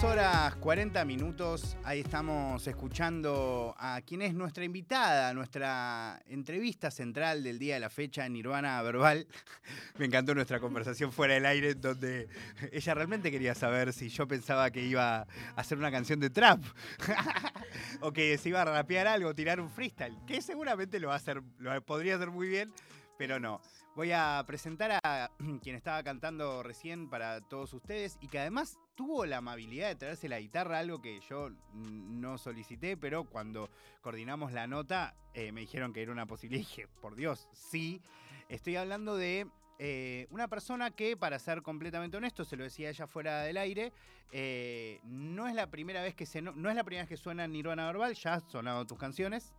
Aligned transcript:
22 0.00 0.12
horas 0.12 0.54
40 0.56 1.04
minutos, 1.04 1.76
ahí 1.82 2.00
estamos 2.00 2.64
escuchando 2.68 3.74
a 3.78 4.00
quien 4.02 4.22
es 4.22 4.32
nuestra 4.32 4.62
invitada, 4.62 5.34
nuestra 5.34 6.22
entrevista 6.28 6.92
central 6.92 7.42
del 7.42 7.58
día 7.58 7.74
de 7.74 7.80
la 7.80 7.90
fecha, 7.90 8.28
Nirvana 8.28 8.80
Verbal. 8.82 9.26
Me 9.98 10.06
encantó 10.06 10.36
nuestra 10.36 10.60
conversación 10.60 11.10
fuera 11.10 11.34
del 11.34 11.46
aire, 11.46 11.74
donde 11.74 12.28
ella 12.70 12.94
realmente 12.94 13.32
quería 13.32 13.56
saber 13.56 13.92
si 13.92 14.08
yo 14.08 14.28
pensaba 14.28 14.70
que 14.70 14.84
iba 14.84 15.22
a 15.22 15.26
hacer 15.56 15.76
una 15.78 15.90
canción 15.90 16.20
de 16.20 16.30
trap, 16.30 16.62
o 18.00 18.12
que 18.12 18.38
se 18.38 18.50
iba 18.50 18.62
a 18.62 18.66
rapear 18.66 19.08
algo, 19.08 19.34
tirar 19.34 19.60
un 19.60 19.68
freestyle, 19.68 20.16
que 20.28 20.40
seguramente 20.42 21.00
lo 21.00 21.08
va 21.08 21.14
a 21.14 21.16
hacer, 21.16 21.42
lo 21.58 21.82
podría 21.84 22.14
hacer 22.14 22.30
muy 22.30 22.46
bien, 22.46 22.72
pero 23.18 23.40
no. 23.40 23.60
Voy 23.98 24.12
a 24.12 24.44
presentar 24.46 25.00
a 25.02 25.28
quien 25.60 25.74
estaba 25.74 26.00
cantando 26.04 26.62
recién 26.62 27.10
para 27.10 27.40
todos 27.40 27.72
ustedes 27.72 28.16
y 28.20 28.28
que 28.28 28.38
además 28.38 28.78
tuvo 28.94 29.26
la 29.26 29.38
amabilidad 29.38 29.88
de 29.88 29.96
traerse 29.96 30.28
la 30.28 30.38
guitarra, 30.38 30.78
algo 30.78 31.02
que 31.02 31.18
yo 31.28 31.50
no 31.72 32.38
solicité, 32.38 32.96
pero 32.96 33.24
cuando 33.24 33.68
coordinamos 34.00 34.52
la 34.52 34.68
nota 34.68 35.16
eh, 35.34 35.50
me 35.50 35.62
dijeron 35.62 35.92
que 35.92 36.00
era 36.00 36.12
una 36.12 36.26
posibilidad 36.26 36.62
y 36.62 36.64
dije, 36.64 36.86
por 37.00 37.16
Dios, 37.16 37.48
sí. 37.52 38.00
Estoy 38.48 38.76
hablando 38.76 39.16
de 39.16 39.48
eh, 39.80 40.28
una 40.30 40.46
persona 40.46 40.92
que, 40.92 41.16
para 41.16 41.40
ser 41.40 41.62
completamente 41.62 42.16
honesto, 42.16 42.44
se 42.44 42.56
lo 42.56 42.62
decía 42.62 42.90
ella 42.90 43.08
fuera 43.08 43.42
del 43.42 43.56
aire, 43.56 43.92
eh, 44.30 45.00
no 45.02 45.48
es 45.48 45.56
la 45.56 45.72
primera 45.72 46.02
vez 46.02 46.14
que 46.14 46.24
se 46.24 46.40
no, 46.40 46.52
es 46.52 46.76
la 46.76 46.84
primera 46.84 47.02
vez 47.02 47.08
que 47.08 47.16
suena 47.16 47.48
Nirvana 47.48 47.86
Verbal, 47.86 48.14
ya 48.14 48.34
has 48.34 48.44
sonado 48.44 48.86
tus 48.86 48.96
canciones. 48.96 49.52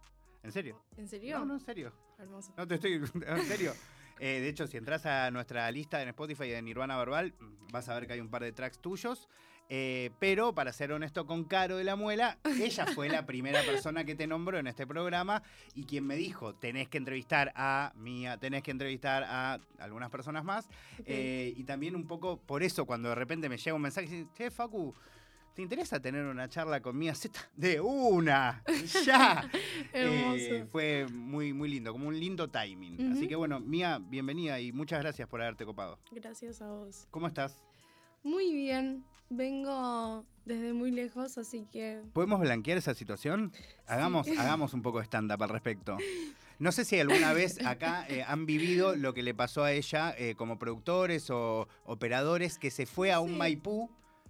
¿En 0.43 0.53
serio? 0.53 0.81
¿En 0.95 1.09
serio? 1.09 1.39
No, 1.39 1.45
no, 1.45 1.53
en 1.55 1.59
serio. 1.59 1.91
Hermoso. 2.17 2.53
No 2.55 2.65
te 2.65 2.75
estoy. 2.75 3.03
En 3.27 3.43
serio. 3.43 3.73
Eh, 4.19 4.39
de 4.41 4.49
hecho, 4.49 4.67
si 4.67 4.77
entras 4.77 5.05
a 5.05 5.31
nuestra 5.31 5.69
lista 5.71 6.01
en 6.01 6.09
Spotify 6.09 6.49
de 6.49 6.61
Nirvana 6.61 6.97
Verbal, 6.97 7.33
vas 7.71 7.89
a 7.89 7.95
ver 7.95 8.07
que 8.07 8.13
hay 8.13 8.19
un 8.19 8.29
par 8.29 8.43
de 8.43 8.51
tracks 8.51 8.79
tuyos. 8.79 9.27
Eh, 9.71 10.09
pero 10.17 10.55
para 10.55 10.73
ser 10.73 10.91
honesto 10.91 11.27
con 11.27 11.43
Caro 11.43 11.77
de 11.77 11.83
la 11.83 11.95
Muela, 11.95 12.39
ella 12.59 12.87
fue 12.87 13.07
la 13.07 13.27
primera 13.27 13.61
persona 13.61 14.03
que 14.03 14.15
te 14.15 14.25
nombró 14.25 14.57
en 14.57 14.65
este 14.65 14.87
programa 14.87 15.43
y 15.75 15.83
quien 15.83 16.07
me 16.07 16.15
dijo, 16.15 16.55
tenés 16.55 16.89
que 16.89 16.97
entrevistar 16.97 17.53
a 17.55 17.93
Mía, 17.95 18.37
tenés 18.37 18.63
que 18.63 18.71
entrevistar 18.71 19.23
a 19.23 19.59
algunas 19.77 20.09
personas 20.09 20.43
más. 20.43 20.67
Eh, 21.05 21.53
y 21.55 21.63
también 21.65 21.95
un 21.95 22.07
poco 22.07 22.37
por 22.37 22.63
eso, 22.63 22.85
cuando 22.85 23.09
de 23.09 23.15
repente 23.15 23.47
me 23.47 23.57
llega 23.57 23.75
un 23.75 23.83
mensaje 23.83 24.07
y 24.07 24.09
dice, 24.09 24.29
che, 24.33 24.49
Facu, 24.49 24.95
¿Te 25.59 25.63
interesa 25.63 25.99
tener 25.99 26.25
una 26.25 26.47
charla 26.47 26.81
con 26.81 26.97
Mía 26.97 27.13
Z? 27.13 27.37
De 27.57 27.81
una, 27.81 28.63
ya. 29.05 29.51
Eh, 29.91 30.65
fue 30.71 31.05
muy, 31.11 31.51
muy 31.51 31.67
lindo, 31.67 31.91
como 31.91 32.07
un 32.07 32.17
lindo 32.17 32.47
timing. 32.47 33.11
Así 33.11 33.27
que 33.27 33.35
bueno, 33.35 33.59
Mía, 33.59 33.99
bienvenida 34.01 34.57
y 34.61 34.71
muchas 34.71 35.01
gracias 35.01 35.27
por 35.27 35.41
haberte 35.41 35.65
copado. 35.65 35.99
Gracias 36.11 36.61
a 36.61 36.69
vos. 36.69 37.09
¿Cómo 37.11 37.27
estás? 37.27 37.61
Muy 38.23 38.53
bien. 38.53 39.03
Vengo 39.29 40.23
desde 40.45 40.71
muy 40.71 40.91
lejos, 40.91 41.37
así 41.37 41.67
que. 41.69 42.03
¿Podemos 42.13 42.39
blanquear 42.39 42.77
esa 42.77 42.93
situación? 42.93 43.51
Hagamos, 43.85 44.29
hagamos 44.29 44.73
un 44.73 44.81
poco 44.81 44.99
de 44.99 45.05
stand-up 45.07 45.43
al 45.43 45.49
respecto. 45.49 45.97
No 46.59 46.71
sé 46.71 46.85
si 46.85 46.97
alguna 47.01 47.33
vez 47.33 47.65
acá 47.65 48.05
eh, 48.07 48.23
han 48.25 48.45
vivido 48.45 48.95
lo 48.95 49.13
que 49.13 49.23
le 49.23 49.33
pasó 49.33 49.65
a 49.65 49.73
ella 49.73 50.15
eh, 50.17 50.35
como 50.35 50.57
productores 50.57 51.29
o 51.29 51.67
operadores 51.83 52.57
que 52.57 52.71
se 52.71 52.85
fue 52.85 53.11
a 53.11 53.19
un 53.19 53.37
Maipú 53.37 53.89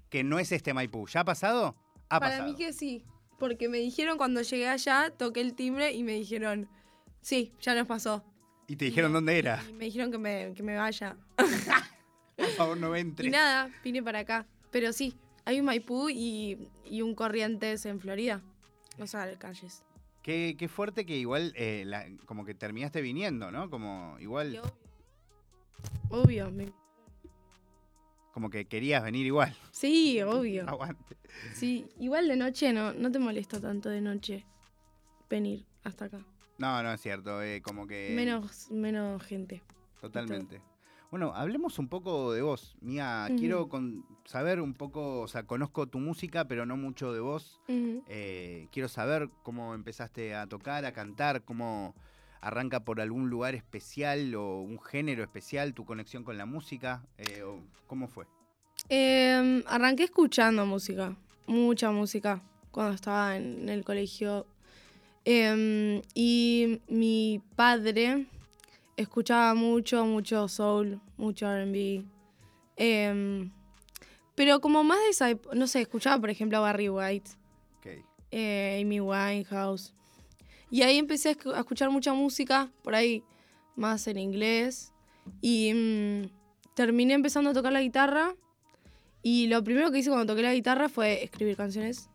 que 0.09 0.23
no 0.23 0.39
es 0.39 0.51
este 0.51 0.73
Maipú. 0.73 1.07
¿Ya 1.07 1.21
ha 1.21 1.25
pasado? 1.25 1.75
Ha 2.09 2.19
Para 2.19 2.43
mí 2.43 2.55
que 2.55 2.73
sí, 2.73 3.03
porque 3.37 3.69
me 3.69 3.77
dijeron 3.77 4.17
cuando 4.17 4.41
llegué 4.41 4.67
allá, 4.67 5.13
toqué 5.15 5.41
el 5.41 5.53
timbre 5.53 5.93
y 5.93 6.03
me 6.03 6.13
dijeron, 6.13 6.67
sí, 7.21 7.53
ya 7.61 7.75
nos 7.75 7.87
pasó. 7.87 8.23
¿Y 8.67 8.75
te 8.75 8.85
dijeron 8.85 9.13
dónde 9.13 9.37
era? 9.37 9.63
Y 9.67 9.73
me 9.73 9.85
dijeron 9.85 10.11
que 10.11 10.17
me, 10.17 10.53
que 10.53 10.63
me 10.63 10.75
vaya. 10.75 11.15
Por 12.37 12.49
favor, 12.49 12.77
no 12.77 12.95
entre. 12.95 13.27
Y 13.27 13.31
nada, 13.31 13.69
vine 13.83 14.03
para 14.03 14.19
acá. 14.19 14.45
Pero 14.71 14.93
sí, 14.93 15.15
hay 15.45 15.59
un 15.59 15.65
Maipú 15.65 16.09
y, 16.09 16.69
un 17.01 17.15
Corrientes 17.15 17.85
en 17.85 17.99
Florida. 17.99 18.41
O 18.99 19.07
sea, 19.07 19.33
calles. 19.37 19.83
Qué, 20.21 20.55
qué 20.57 20.67
fuerte 20.67 21.05
que 21.05 21.17
igual, 21.17 21.53
eh, 21.55 22.17
como 22.25 22.45
que 22.45 22.53
terminaste 22.53 23.01
viniendo, 23.01 23.51
¿no? 23.51 23.69
Como 23.69 24.17
igual... 24.19 24.49
Obvio, 24.49 24.73
obvio 26.09 26.51
me 26.51 26.71
como 28.39 28.49
que 28.49 28.63
querías 28.63 29.03
venir 29.03 29.25
igual. 29.25 29.53
Sí, 29.71 30.21
obvio. 30.21 30.63
Aguante. 30.65 31.17
Sí, 31.53 31.89
igual 31.99 32.29
de 32.29 32.37
noche 32.37 32.71
no, 32.71 32.93
no 32.93 33.11
te 33.11 33.19
molesta 33.19 33.59
tanto 33.59 33.89
de 33.89 33.99
noche 33.99 34.45
venir 35.29 35.65
hasta 35.83 36.05
acá. 36.05 36.25
No, 36.57 36.81
no 36.81 36.93
es 36.93 37.01
cierto, 37.01 37.43
eh, 37.43 37.61
como 37.61 37.85
que... 37.85 38.13
Menos, 38.15 38.71
menos 38.71 39.21
gente. 39.23 39.61
Totalmente. 39.99 40.61
Bueno, 41.11 41.33
hablemos 41.35 41.79
un 41.79 41.89
poco 41.89 42.31
de 42.31 42.41
vos. 42.41 42.77
Mía, 42.79 43.27
quiero 43.37 43.67
saber 44.23 44.61
un 44.61 44.73
poco, 44.73 45.19
o 45.19 45.27
sea, 45.27 45.43
conozco 45.43 45.87
tu 45.87 45.99
música, 45.99 46.47
pero 46.47 46.65
no 46.65 46.77
mucho 46.77 47.11
de 47.11 47.19
vos. 47.19 47.59
Eh, 47.67 48.69
quiero 48.71 48.87
saber 48.87 49.29
cómo 49.43 49.75
empezaste 49.75 50.33
a 50.33 50.47
tocar, 50.47 50.85
a 50.85 50.93
cantar, 50.93 51.43
cómo 51.43 51.93
arranca 52.41 52.83
por 52.85 53.01
algún 53.01 53.29
lugar 53.29 53.55
especial 53.55 54.33
o 54.35 54.61
un 54.61 54.79
género 54.79 55.23
especial, 55.23 55.73
tu 55.73 55.85
conexión 55.85 56.23
con 56.23 56.37
la 56.37 56.45
música? 56.45 57.03
Eh, 57.17 57.43
¿Cómo 57.87 58.07
fue? 58.07 58.25
Em, 58.87 59.63
arranqué 59.67 60.05
escuchando 60.05 60.65
música, 60.65 61.15
mucha 61.47 61.91
música, 61.91 62.41
cuando 62.71 62.95
estaba 62.95 63.37
en 63.37 63.67
el 63.69 63.83
colegio. 63.83 64.47
Em, 65.25 66.01
y 66.13 66.81
mi 66.87 67.41
padre 67.55 68.25
escuchaba 68.95 69.53
mucho, 69.53 70.05
mucho 70.05 70.47
soul, 70.47 71.01
mucho 71.17 71.47
RB. 71.47 72.05
Em, 72.77 73.51
pero 74.35 74.61
como 74.61 74.83
más 74.83 74.99
de 74.99 75.09
esa 75.09 75.27
no 75.53 75.67
sé, 75.67 75.81
escuchaba 75.81 76.19
por 76.19 76.29
ejemplo 76.29 76.57
a 76.59 76.61
Barry 76.61 76.89
White, 76.89 77.31
eh, 78.31 78.79
Amy 78.81 79.01
Winehouse. 79.01 79.93
Y 80.69 80.83
ahí 80.83 80.97
empecé 80.97 81.29
a 81.29 81.59
escuchar 81.59 81.89
mucha 81.89 82.13
música, 82.13 82.71
por 82.83 82.95
ahí 82.95 83.23
más 83.75 84.07
en 84.07 84.17
inglés. 84.17 84.93
Y 85.41 85.73
mm, 85.73 86.29
terminé 86.75 87.13
empezando 87.13 87.49
a 87.49 87.53
tocar 87.53 87.73
la 87.73 87.81
guitarra. 87.81 88.35
Y 89.21 89.47
lo 89.47 89.63
primero 89.63 89.91
que 89.91 89.99
hice 89.99 90.09
cuando 90.09 90.31
toqué 90.31 90.43
la 90.43 90.53
guitarra 90.53 90.89
fue 90.89 91.23
escribir 91.23 91.57
canciones. 91.57 92.09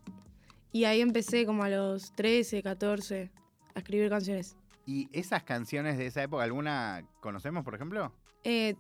Y 0.73 0.85
ahí 0.85 1.01
empecé 1.01 1.47
como 1.47 1.63
a 1.65 1.69
los 1.69 2.13
13, 2.15 2.63
14 2.63 3.31
a 3.75 3.79
escribir 3.79 4.09
canciones. 4.09 4.57
¿Y 4.87 5.09
esas 5.13 5.43
canciones 5.43 5.99
de 5.99 6.07
esa 6.07 6.23
época, 6.23 6.45
alguna 6.45 7.07
conocemos, 7.21 7.65
por 7.65 7.75
ejemplo? 7.75 8.13
Eh, 8.43 8.75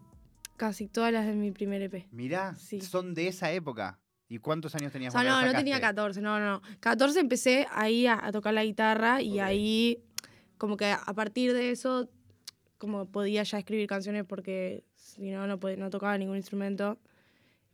casi 0.56 0.86
todas 0.86 1.12
las 1.12 1.26
de 1.26 1.34
mi 1.34 1.50
primer 1.50 1.82
EP. 1.82 2.06
Mirá, 2.12 2.56
son 2.80 3.14
de 3.14 3.28
esa 3.28 3.50
época. 3.52 3.98
¿Y 4.34 4.38
cuántos 4.38 4.74
años 4.74 4.90
tenías? 4.90 5.14
O 5.14 5.22
no, 5.22 5.46
no 5.46 5.52
tenía 5.52 5.80
14, 5.80 6.20
no, 6.20 6.40
no. 6.40 6.60
14 6.80 7.20
empecé 7.20 7.68
ahí 7.70 8.08
a, 8.08 8.32
tocar 8.32 8.52
la 8.52 8.64
guitarra 8.64 9.22
y 9.22 9.38
ahí 9.38 10.02
como 10.58 10.76
que 10.76 10.86
a 10.86 11.14
partir 11.14 11.52
de 11.52 11.70
eso 11.70 12.08
como 12.76 13.06
podía 13.06 13.44
ya 13.44 13.58
escribir 13.58 13.86
canciones 13.86 14.24
porque 14.24 14.82
si 14.96 15.30
no, 15.30 15.46
no, 15.46 15.56
no 15.56 15.90
tocaba 15.90 16.18
ningún 16.18 16.36
instrumento. 16.36 16.98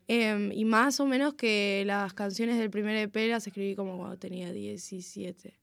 Em, 0.06 0.52
y 0.52 0.66
más 0.66 1.00
o 1.00 1.06
menos 1.06 1.32
que 1.32 1.82
las 1.86 2.12
canciones 2.12 2.58
del 2.58 2.68
primer 2.68 2.94
EP 2.94 3.30
las 3.30 3.46
escribí 3.46 3.74
como 3.74 3.96
cuando 3.96 4.18
tenía 4.18 4.52
17. 4.52 5.58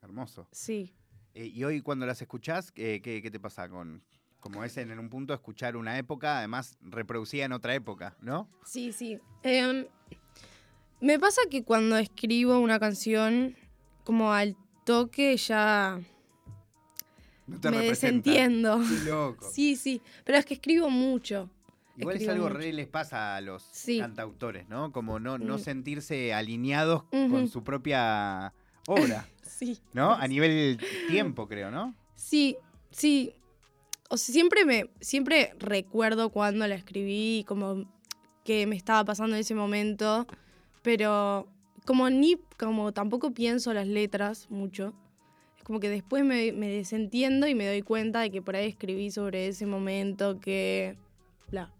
Hermoso. 0.00 0.48
Sí. 0.50 0.94
Eh, 1.34 1.44
¿Y 1.44 1.62
hoy 1.64 1.82
cuando 1.82 2.06
las 2.06 2.22
escuchás, 2.22 2.72
qué, 2.72 3.02
qué 3.02 3.30
te 3.30 3.38
pasa 3.38 3.68
con, 3.68 4.02
como 4.42 4.64
es 4.64 4.76
en 4.76 4.98
un 4.98 5.08
punto 5.08 5.32
escuchar 5.32 5.76
una 5.76 5.96
época, 5.96 6.38
además 6.38 6.76
reproducida 6.82 7.44
en 7.44 7.52
otra 7.52 7.76
época, 7.76 8.16
¿no? 8.20 8.48
Sí, 8.64 8.92
sí. 8.92 9.20
Em, 9.44 9.86
me 11.00 11.20
pasa 11.20 11.40
que 11.48 11.62
cuando 11.62 11.96
escribo 11.96 12.58
una 12.58 12.80
canción, 12.80 13.54
como 14.02 14.32
al 14.32 14.56
toque 14.84 15.36
ya 15.36 16.00
me 17.46 17.78
desentiendo. 17.78 18.82
loco. 19.06 19.48
Sí, 19.54 19.76
sí, 19.76 20.02
pero 20.24 20.38
es 20.38 20.44
que 20.44 20.54
escribo 20.54 20.90
mucho. 20.90 21.48
Igual 21.96 22.16
es 22.16 22.28
algo 22.28 22.48
re 22.48 22.72
les 22.72 22.88
pasa 22.88 23.36
a 23.36 23.40
los 23.40 23.64
cantautores, 23.96 24.68
¿no? 24.68 24.90
Como 24.90 25.20
no, 25.20 25.38
no 25.38 25.56
mm. 25.56 25.60
sentirse 25.60 26.34
alineados 26.34 27.04
con 27.04 27.46
su 27.46 27.62
propia 27.62 28.52
obra. 28.88 29.28
sí. 29.42 29.78
¿No? 29.92 30.12
A 30.12 30.26
nivel 30.26 30.80
tiempo, 31.08 31.46
creo, 31.46 31.70
¿no? 31.70 31.94
Sí, 32.16 32.56
sí 32.90 33.36
o 34.12 34.18
sea, 34.18 34.30
siempre 34.34 34.66
me, 34.66 34.90
siempre 35.00 35.54
recuerdo 35.58 36.28
cuando 36.28 36.66
la 36.66 36.74
escribí, 36.74 37.46
como 37.48 37.90
que 38.44 38.66
me 38.66 38.76
estaba 38.76 39.06
pasando 39.06 39.34
en 39.36 39.40
ese 39.40 39.54
momento, 39.54 40.26
pero 40.82 41.48
como 41.86 42.10
ni, 42.10 42.36
como 42.58 42.92
tampoco 42.92 43.32
pienso 43.32 43.72
las 43.72 43.86
letras 43.86 44.50
mucho, 44.50 44.92
es 45.56 45.64
como 45.64 45.80
que 45.80 45.88
después 45.88 46.26
me, 46.26 46.52
desentiendo 46.52 47.46
y 47.46 47.54
me 47.54 47.66
doy 47.66 47.80
cuenta 47.80 48.20
de 48.20 48.30
que 48.30 48.42
por 48.42 48.54
ahí 48.54 48.68
escribí 48.68 49.10
sobre 49.10 49.46
ese 49.46 49.64
momento 49.64 50.40
que, 50.40 50.98
bla. 51.50 51.72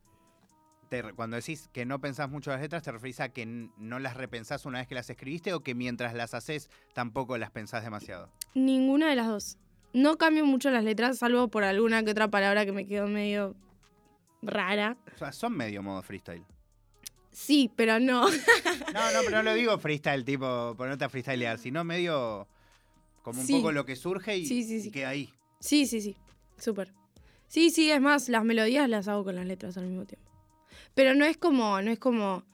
cuando 1.14 1.36
decís 1.36 1.68
que 1.70 1.84
no 1.84 2.00
pensás 2.00 2.30
mucho 2.30 2.50
las 2.50 2.62
letras, 2.62 2.82
¿te 2.82 2.92
referís 2.92 3.20
a 3.20 3.28
que 3.28 3.44
no 3.44 3.98
las 3.98 4.16
repensás 4.16 4.64
una 4.64 4.78
vez 4.78 4.88
que 4.88 4.94
las 4.94 5.10
escribiste 5.10 5.52
o 5.52 5.60
que 5.60 5.74
mientras 5.74 6.14
las 6.14 6.32
haces 6.32 6.70
tampoco 6.94 7.36
las 7.36 7.50
pensás 7.50 7.84
demasiado? 7.84 8.30
Ninguna 8.54 9.10
de 9.10 9.16
las 9.16 9.26
dos. 9.26 9.58
No 9.92 10.16
cambio 10.16 10.44
mucho 10.46 10.70
las 10.70 10.84
letras, 10.84 11.18
salvo 11.18 11.48
por 11.48 11.64
alguna 11.64 12.02
que 12.02 12.10
otra 12.12 12.28
palabra 12.28 12.64
que 12.64 12.72
me 12.72 12.86
quedó 12.86 13.06
medio 13.08 13.54
rara. 14.40 14.96
O 15.14 15.18
sea, 15.18 15.32
son 15.32 15.56
medio 15.56 15.82
modo 15.82 16.02
freestyle. 16.02 16.44
Sí, 17.30 17.70
pero 17.76 17.98
no. 18.00 18.26
No, 18.94 19.10
no, 19.12 19.20
pero 19.24 19.36
no 19.38 19.42
lo 19.42 19.54
digo 19.54 19.78
freestyle, 19.78 20.24
tipo, 20.24 20.74
ponerte 20.76 21.04
a 21.04 21.08
freestylear, 21.08 21.58
sino 21.58 21.82
medio 21.84 22.46
como 23.22 23.40
un 23.40 23.46
Sí. 23.46 23.54
poco 23.54 23.72
lo 23.72 23.86
que 23.86 23.96
surge 23.96 24.36
y, 24.36 24.44
Sí, 24.46 24.62
sí, 24.64 24.76
y 24.76 24.80
sí. 24.82 24.90
queda 24.90 25.10
ahí. 25.10 25.32
Sí, 25.60 25.86
sí, 25.86 26.00
sí. 26.02 26.16
Súper. 26.58 26.92
Sí, 27.48 27.70
sí, 27.70 27.90
es 27.90 28.00
más, 28.00 28.28
las 28.28 28.44
melodías 28.44 28.88
las 28.88 29.08
hago 29.08 29.24
con 29.24 29.34
las 29.36 29.46
letras 29.46 29.76
al 29.78 29.86
mismo 29.86 30.04
tiempo. 30.06 30.28
Pero 30.94 31.14
no 31.14 31.24
es 31.24 31.36
como, 31.38 31.80
no 31.80 31.90
es 31.90 31.98
como. 31.98 32.44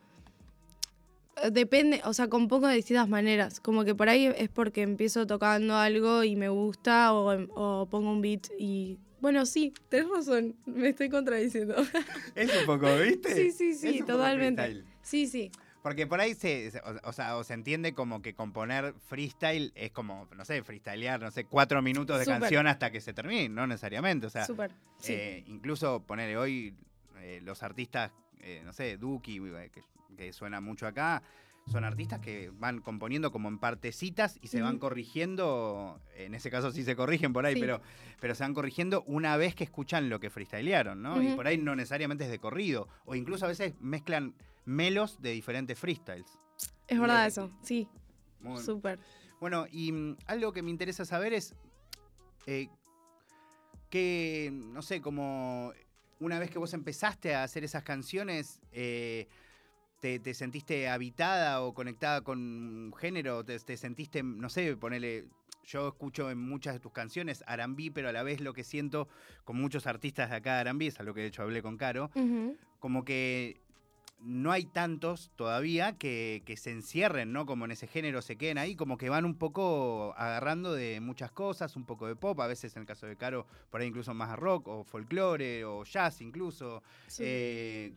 Depende, 1.53 2.01
o 2.05 2.13
sea, 2.13 2.29
con 2.29 2.49
poco 2.49 2.67
de 2.67 2.75
distintas 2.77 3.09
maneras. 3.09 3.61
Como 3.61 3.85
que 3.85 3.95
por 3.95 4.09
ahí 4.09 4.27
es 4.27 4.49
porque 4.49 4.83
empiezo 4.83 5.27
tocando 5.27 5.77
algo 5.77 6.25
y 6.25 6.37
me 6.37 6.49
gusta 6.49 7.13
o, 7.13 7.33
o 7.55 7.87
pongo 7.87 8.11
un 8.13 8.21
beat 8.21 8.49
y. 8.59 8.99
Bueno, 9.21 9.47
sí, 9.47 9.75
tenés 9.89 10.09
razón, 10.09 10.55
me 10.65 10.91
estoy 10.91 11.09
contradiciendo. 11.09 11.75
Es 12.37 12.55
un 12.57 12.67
poco, 12.67 12.87
¿viste? 12.99 13.35
Sí, 13.35 13.51
sí, 13.51 13.75
sí, 13.75 14.03
totalmente. 14.07 14.85
Sí, 15.03 15.27
sí. 15.27 15.51
Porque 15.83 16.07
por 16.07 16.21
ahí 16.21 16.35
se, 16.35 16.71
se- 16.71 16.79
o, 16.81 17.09
o 17.09 17.13
sea, 17.13 17.37
o 17.37 17.43
se 17.45 17.55
entiende 17.55 17.95
como 17.95 18.23
que 18.23 18.35
componer 18.35 18.95
freestyle 19.09 19.73
es 19.75 19.91
como, 19.91 20.29
no 20.37 20.45
sé, 20.45 20.63
freestylear, 20.63 21.21
no 21.21 21.31
sé, 21.33 21.45
cuatro 21.47 21.83
minutos 21.83 22.19
de 22.21 22.27
canción 22.27 22.67
hasta 22.69 22.91
que 22.93 23.01
se 23.01 23.13
termine, 23.13 23.49
no 23.49 23.67
necesariamente. 23.67 24.27
O 24.27 24.31
sea, 24.31 24.45
Súper. 24.45 24.71
Sí. 24.99 25.15
eh, 25.15 25.45
incluso 25.49 26.01
ponerle 26.07 26.37
hoy 26.37 26.75
eh, 27.21 27.41
los 27.43 27.63
artistas, 27.65 28.13
eh, 28.41 28.63
no 28.65 28.73
sé, 28.73 28.97
Duki, 28.97 29.37
eh, 29.39 29.71
que, 29.73 29.83
que 30.17 30.33
suena 30.33 30.61
mucho 30.61 30.87
acá, 30.87 31.23
son 31.67 31.85
artistas 31.85 32.21
que 32.21 32.51
van 32.55 32.81
componiendo 32.81 33.31
como 33.31 33.49
en 33.49 33.59
partecitas 33.59 34.39
y 34.41 34.47
se 34.49 34.63
van 34.63 34.79
corrigiendo, 34.79 36.01
en 36.17 36.35
ese 36.35 36.51
caso 36.51 36.73
sí 36.73 36.83
se 36.83 36.97
corrigen 36.97 37.33
por 37.35 37.45
ahí, 37.45 37.55
Sí. 37.55 37.61
pero, 37.61 37.83
pero 38.21 38.35
se 38.35 38.43
van 38.43 38.55
corrigiendo 38.55 39.03
una 39.07 39.37
vez 39.37 39.55
que 39.55 39.65
escuchan 39.65 40.09
lo 40.09 40.19
que 40.19 40.31
freestylearon, 40.31 41.03
¿no? 41.03 41.23
Y 41.23 41.35
por 41.35 41.47
ahí 41.47 41.59
no 41.59 41.77
necesariamente 41.77 42.25
es 42.25 42.31
de 42.31 42.39
corrido, 42.39 42.89
o 43.05 43.15
incluso 43.15 43.45
a 43.45 43.49
veces 43.49 43.75
mezclan 43.81 44.35
melos 44.65 45.21
de 45.21 45.33
diferentes 45.33 45.79
freestyles. 45.79 46.39
es 46.87 46.99
verdad 46.99 47.27
eso, 47.27 47.51
sí. 47.63 47.87
Muy- 48.41 48.63
Súper. 48.63 48.99
bueno, 49.41 49.67
y 49.71 49.93
mm, 49.93 50.17
algo 50.27 50.53
que 50.55 50.63
me 50.63 50.71
interesa 50.71 51.05
saber 51.05 51.35
es 51.35 51.55
eh, 52.47 52.69
que, 53.91 54.51
no 54.53 54.81
sé, 54.83 55.01
como 55.01 55.73
una 56.21 56.39
vez 56.39 56.51
que 56.51 56.59
vos 56.59 56.75
empezaste 56.75 57.35
a 57.35 57.43
hacer 57.43 57.65
esas 57.65 57.83
canciones, 57.83 58.61
eh, 58.73 59.29
te, 60.01 60.19
te 60.19 60.35
sentiste 60.35 60.89
habitada 60.89 61.63
o 61.63 61.75
conectada 61.75 62.23
con 62.23 62.39
un 62.39 62.95
género, 62.95 63.45
te, 63.45 63.59
te 63.59 63.77
sentiste, 63.77 64.23
no 64.23 64.49
sé, 64.49 64.77
ponele... 64.77 65.27
Yo 65.65 65.89
escucho 65.89 66.31
en 66.31 66.39
muchas 66.39 66.73
de 66.73 66.81
tus 66.81 66.93
canciones 66.93 67.45
Arambí, 67.47 67.91
pero 67.91 68.09
a 68.09 68.13
la 68.13 68.23
vez 68.23 68.41
lo 68.41 68.55
que 68.55 68.65
siento 68.65 69.07
con 69.45 69.61
muchos 69.61 69.87
artistas 69.87 70.31
de 70.31 70.37
acá 70.37 70.55
de 70.55 70.61
Arambí, 70.61 70.87
es 70.87 70.99
algo 70.99 71.13
que 71.13 71.21
de 71.21 71.27
hecho 71.27 71.43
hablé 71.43 71.61
con 71.61 71.77
Caro, 71.77 72.11
como 72.79 73.05
que 73.05 73.61
no 74.21 74.51
hay 74.53 74.65
tantos 74.65 75.31
todavía 75.37 75.97
que, 75.97 76.43
que 76.45 76.57
se 76.57 76.71
encierren, 76.71 77.33
¿no? 77.33 77.47
Como 77.47 77.65
en 77.65 77.71
ese 77.71 77.87
género 77.87 78.23
se 78.23 78.37
queden 78.37 78.59
ahí, 78.59 78.75
como 78.75 78.99
que 78.99 79.09
van 79.09 79.25
un 79.25 79.37
poco 79.37 80.15
agarrando 80.17 80.73
de 80.73 81.01
muchas 81.01 81.31
cosas, 81.31 81.77
un 81.77 81.85
poco 81.85 82.07
de 82.07 82.17
pop, 82.17 82.39
a 82.41 82.47
veces 82.47 82.75
en 82.77 82.83
el 82.83 82.87
caso 82.87 83.07
de 83.07 83.17
Caro, 83.17 83.47
por 83.71 83.81
ahí 83.81 83.89
incluso 83.89 84.13
más 84.15 84.37
rock 84.39 84.69
o 84.69 84.85
folclore 84.85 85.65
o 85.65 85.85
jazz 85.85 86.21
incluso. 86.21 86.83
Sí. 87.07 87.23
Eh, 87.27 87.95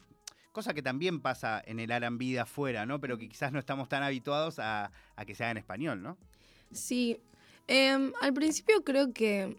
cosa 0.51 0.73
que 0.73 0.81
también 0.81 1.21
pasa 1.21 1.61
en 1.65 1.79
el 1.79 1.91
R&B 1.91 2.25
de 2.25 2.39
afuera, 2.41 2.85
¿no? 2.85 2.99
Pero 2.99 3.17
que 3.17 3.27
quizás 3.29 3.51
no 3.51 3.59
estamos 3.59 3.89
tan 3.89 4.03
habituados 4.03 4.59
a, 4.59 4.91
a 5.15 5.25
que 5.25 5.33
se 5.33 5.43
haga 5.43 5.51
en 5.51 5.57
español, 5.57 6.01
¿no? 6.01 6.17
Sí, 6.71 7.19
Em, 7.73 8.11
al 8.21 8.33
principio 8.33 8.83
creo 8.83 9.13
que 9.13 9.57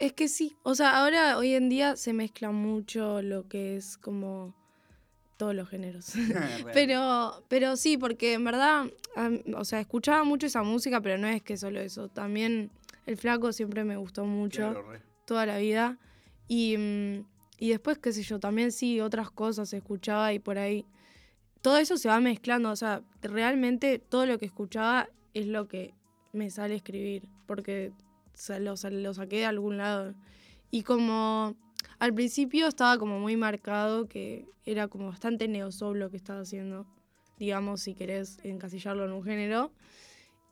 es 0.00 0.12
que 0.12 0.26
sí, 0.26 0.56
o 0.64 0.74
sea, 0.74 0.98
ahora 0.98 1.38
hoy 1.38 1.54
en 1.54 1.68
día 1.68 1.94
se 1.94 2.12
mezcla 2.12 2.50
mucho 2.50 3.22
lo 3.22 3.48
que 3.48 3.76
es 3.76 3.96
como 3.96 4.52
todos 5.36 5.54
los 5.54 5.68
géneros. 5.68 6.12
pero, 6.72 7.44
pero 7.48 7.76
sí, 7.76 7.96
porque 7.98 8.34
en 8.34 8.44
verdad, 8.44 8.86
o 9.54 9.64
sea, 9.64 9.80
escuchaba 9.80 10.24
mucho 10.24 10.46
esa 10.46 10.62
música, 10.62 11.00
pero 11.00 11.18
no 11.18 11.26
es 11.28 11.42
que 11.42 11.56
solo 11.56 11.80
eso. 11.80 12.08
También 12.08 12.70
el 13.06 13.16
flaco 13.16 13.52
siempre 13.52 13.84
me 13.84 13.96
gustó 13.96 14.24
mucho 14.24 14.58
Claro, 14.72 14.92
toda 15.24 15.46
la 15.46 15.58
vida. 15.58 15.98
Y, 16.48 16.76
mm, 16.78 17.24
y 17.58 17.70
después, 17.70 17.98
qué 17.98 18.12
sé 18.12 18.22
yo, 18.22 18.38
también 18.38 18.72
sí, 18.72 19.00
otras 19.00 19.30
cosas 19.30 19.72
escuchaba 19.72 20.32
y 20.32 20.38
por 20.38 20.58
ahí. 20.58 20.84
Todo 21.62 21.78
eso 21.78 21.96
se 21.96 22.08
va 22.08 22.20
mezclando. 22.20 22.70
O 22.70 22.76
sea, 22.76 23.02
realmente 23.22 23.98
todo 23.98 24.26
lo 24.26 24.38
que 24.38 24.46
escuchaba 24.46 25.08
es 25.34 25.46
lo 25.46 25.66
que 25.66 25.92
me 26.32 26.50
sale 26.50 26.74
a 26.74 26.76
escribir. 26.76 27.28
Porque 27.46 27.92
lo, 28.60 28.76
sa- 28.76 28.90
lo 28.90 29.14
saqué 29.14 29.38
de 29.38 29.46
algún 29.46 29.76
lado. 29.78 30.14
Y 30.70 30.82
como 30.82 31.56
al 31.98 32.14
principio 32.14 32.68
estaba 32.68 32.98
como 32.98 33.18
muy 33.18 33.36
marcado 33.36 34.08
que 34.08 34.46
era 34.64 34.88
como 34.88 35.08
bastante 35.08 35.48
neosoul 35.48 35.98
lo 35.98 36.10
que 36.10 36.16
estaba 36.16 36.40
haciendo. 36.40 36.86
Digamos, 37.38 37.82
si 37.82 37.94
querés 37.94 38.38
encasillarlo 38.42 39.04
en 39.04 39.12
un 39.12 39.22
género. 39.22 39.72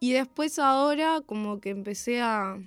Y 0.01 0.13
después 0.13 0.59
ahora 0.59 1.21
como 1.25 1.61
que 1.61 1.71
empecé 1.71 2.21
a, 2.21 2.59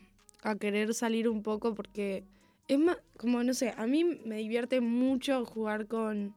a 0.44 0.56
querer 0.56 0.94
salir 0.94 1.30
un 1.30 1.44
poco 1.44 1.76
porque 1.76 2.24
es 2.68 2.80
más, 2.80 2.98
como 3.18 3.44
no 3.44 3.54
sé, 3.54 3.74
a 3.78 3.88
mí 3.88 4.04
me 4.04 4.38
divierte 4.38 4.82
mucho 4.82 5.46
jugar 5.46 5.88
con, 5.88 6.36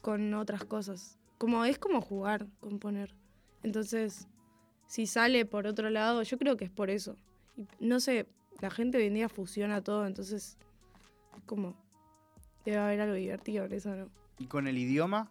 con 0.00 0.32
otras 0.34 0.64
cosas. 0.64 1.18
Como 1.38 1.64
es 1.64 1.78
como 1.78 2.00
jugar, 2.00 2.46
componer. 2.60 3.14
Entonces, 3.62 4.28
si 4.86 5.06
sale 5.06 5.46
por 5.46 5.66
otro 5.66 5.90
lado, 5.90 6.22
yo 6.22 6.38
creo 6.38 6.56
que 6.56 6.66
es 6.66 6.70
por 6.70 6.90
eso. 6.90 7.16
No 7.80 8.00
sé, 8.00 8.26
la 8.60 8.70
gente 8.70 8.98
hoy 8.98 9.06
en 9.06 9.14
día 9.14 9.28
fusiona 9.28 9.82
todo, 9.82 10.06
entonces 10.06 10.58
es 10.73 10.73
como 11.46 11.76
debe 12.64 12.78
haber 12.78 13.00
algo 13.00 13.14
divertido 13.14 13.64
en 13.66 13.72
eso, 13.72 13.94
¿no? 13.94 14.08
¿Y 14.38 14.46
con 14.46 14.66
el 14.66 14.78
idioma? 14.78 15.30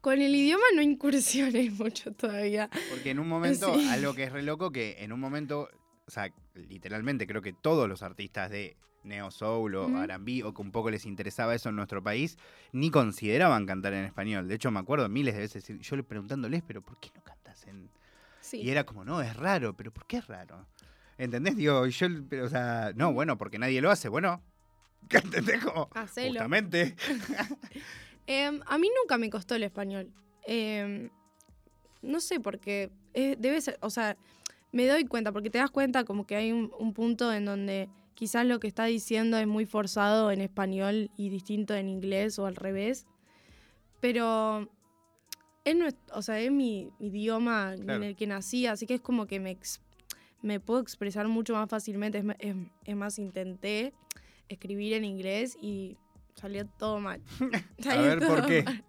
Con 0.00 0.22
el 0.22 0.34
idioma 0.34 0.64
no 0.74 0.82
incursioné 0.82 1.70
mucho 1.78 2.12
todavía. 2.12 2.70
Porque 2.90 3.10
en 3.10 3.18
un 3.18 3.28
momento, 3.28 3.74
Sí. 3.74 3.88
algo 3.90 4.14
que 4.14 4.24
es 4.24 4.32
re 4.32 4.42
loco, 4.42 4.70
que 4.70 4.96
en 5.02 5.12
un 5.12 5.20
momento, 5.20 5.68
o 6.06 6.10
sea, 6.10 6.32
literalmente 6.54 7.26
creo 7.26 7.42
que 7.42 7.52
todos 7.52 7.88
los 7.88 8.02
artistas 8.02 8.50
de 8.50 8.76
Neo 9.02 9.30
Soul 9.30 9.74
o. 9.76 10.02
R&B 10.04 10.44
o 10.44 10.52
que 10.54 10.62
un 10.62 10.72
poco 10.72 10.90
les 10.90 11.06
interesaba 11.06 11.54
eso 11.54 11.68
en 11.70 11.76
nuestro 11.76 12.02
país, 12.02 12.36
ni 12.72 12.90
consideraban 12.90 13.66
cantar 13.66 13.92
en 13.94 14.04
español. 14.04 14.46
De 14.48 14.54
hecho, 14.54 14.70
me 14.70 14.78
acuerdo 14.80 15.08
miles 15.08 15.34
de 15.34 15.40
veces, 15.40 15.66
yo 15.80 15.96
le 15.96 16.02
preguntándoles, 16.02 16.62
pero 16.66 16.82
¿por 16.82 16.98
qué 17.00 17.10
no 17.14 17.22
cantas 17.22 17.66
en...? 17.66 17.90
Sí. 18.42 18.58
Y 18.62 18.70
era 18.70 18.84
como, 18.84 19.04
no, 19.04 19.20
es 19.22 19.36
raro, 19.36 19.74
pero 19.76 19.90
¿por 19.92 20.06
qué 20.06 20.18
es 20.18 20.26
raro? 20.26 20.66
¿Entendés? 21.18 21.56
Digo, 21.56 21.86
yo, 21.86 22.06
pero, 22.28 22.46
o 22.46 22.48
sea, 22.48 22.92
no, 22.94 23.12
bueno, 23.12 23.36
porque 23.36 23.58
nadie 23.58 23.80
lo 23.82 23.90
hace, 23.90 24.08
bueno. 24.08 24.42
¿Entendés? 25.10 25.64
Como, 25.64 25.88
Hacelo. 25.94 26.30
justamente. 26.30 26.94
Em, 28.26 28.60
a 28.66 28.78
mí 28.78 28.88
nunca 29.02 29.18
me 29.18 29.28
costó 29.28 29.56
el 29.56 29.64
español. 29.64 30.08
Em, 30.46 31.10
no 32.02 32.20
sé 32.20 32.38
por 32.38 32.60
qué. 32.60 32.90
Eh, 33.12 33.34
debe 33.38 33.60
ser, 33.60 33.76
o 33.80 33.90
sea, 33.90 34.16
me 34.72 34.86
doy 34.86 35.04
cuenta, 35.04 35.32
porque 35.32 35.50
te 35.50 35.58
das 35.58 35.70
cuenta 35.70 36.04
como 36.04 36.26
que 36.26 36.36
hay 36.36 36.52
un, 36.52 36.70
un 36.78 36.94
punto 36.94 37.32
en 37.32 37.44
donde 37.44 37.88
quizás 38.14 38.46
lo 38.46 38.60
que 38.60 38.68
está 38.68 38.84
diciendo 38.84 39.36
es 39.36 39.48
muy 39.48 39.66
forzado 39.66 40.30
en 40.30 40.42
español 40.42 41.10
y 41.16 41.28
distinto 41.28 41.74
en 41.74 41.88
inglés 41.88 42.38
o 42.38 42.46
al 42.46 42.54
revés. 42.54 43.04
Pero 44.00 44.70
es, 45.64 45.74
nues- 45.74 45.96
o 46.14 46.22
sea, 46.22 46.38
es 46.40 46.52
mi 46.52 46.90
idioma 47.00 47.74
Claro. 47.76 47.94
en 48.02 48.10
el 48.10 48.16
que 48.16 48.26
nací, 48.28 48.66
así 48.66 48.86
que 48.86 48.94
es 48.94 49.00
como 49.00 49.26
que 49.26 49.40
me, 49.40 49.58
me 50.42 50.60
puedo 50.60 50.80
expresar 50.80 51.26
mucho 51.28 51.54
más 51.54 51.68
fácilmente. 51.68 52.18
Es, 52.18 52.24
es- 52.38 52.56
es 52.84 52.96
más, 52.96 53.18
intenté 53.18 53.92
escribir 54.50 54.92
en 54.92 55.04
inglés 55.04 55.56
y 55.60 55.96
salió 56.34 56.66
todo 56.66 57.00
mal. 57.00 57.22
A 57.80 57.82
Salió 57.82 58.02
ver, 58.02 58.18
¿por 58.26 58.46
qué? 58.46 58.62
mal. 58.64 58.84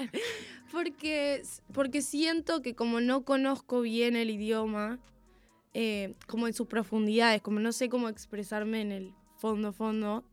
Porque, 0.71 1.41
porque 1.73 2.01
siento 2.01 2.61
que 2.61 2.75
como 2.75 3.01
no 3.01 3.23
conozco 3.25 3.81
bien 3.81 4.15
el 4.15 4.29
idioma, 4.29 4.99
eh, 5.73 6.15
como 6.27 6.47
en 6.47 6.53
sus 6.53 6.67
profundidades, 6.67 7.41
como 7.41 7.59
no 7.59 7.71
sé 7.73 7.89
cómo 7.89 8.07
expresarme 8.09 8.81
en 8.81 8.91
el 8.91 9.13
fondo, 9.37 9.73
fondo, 9.73 10.23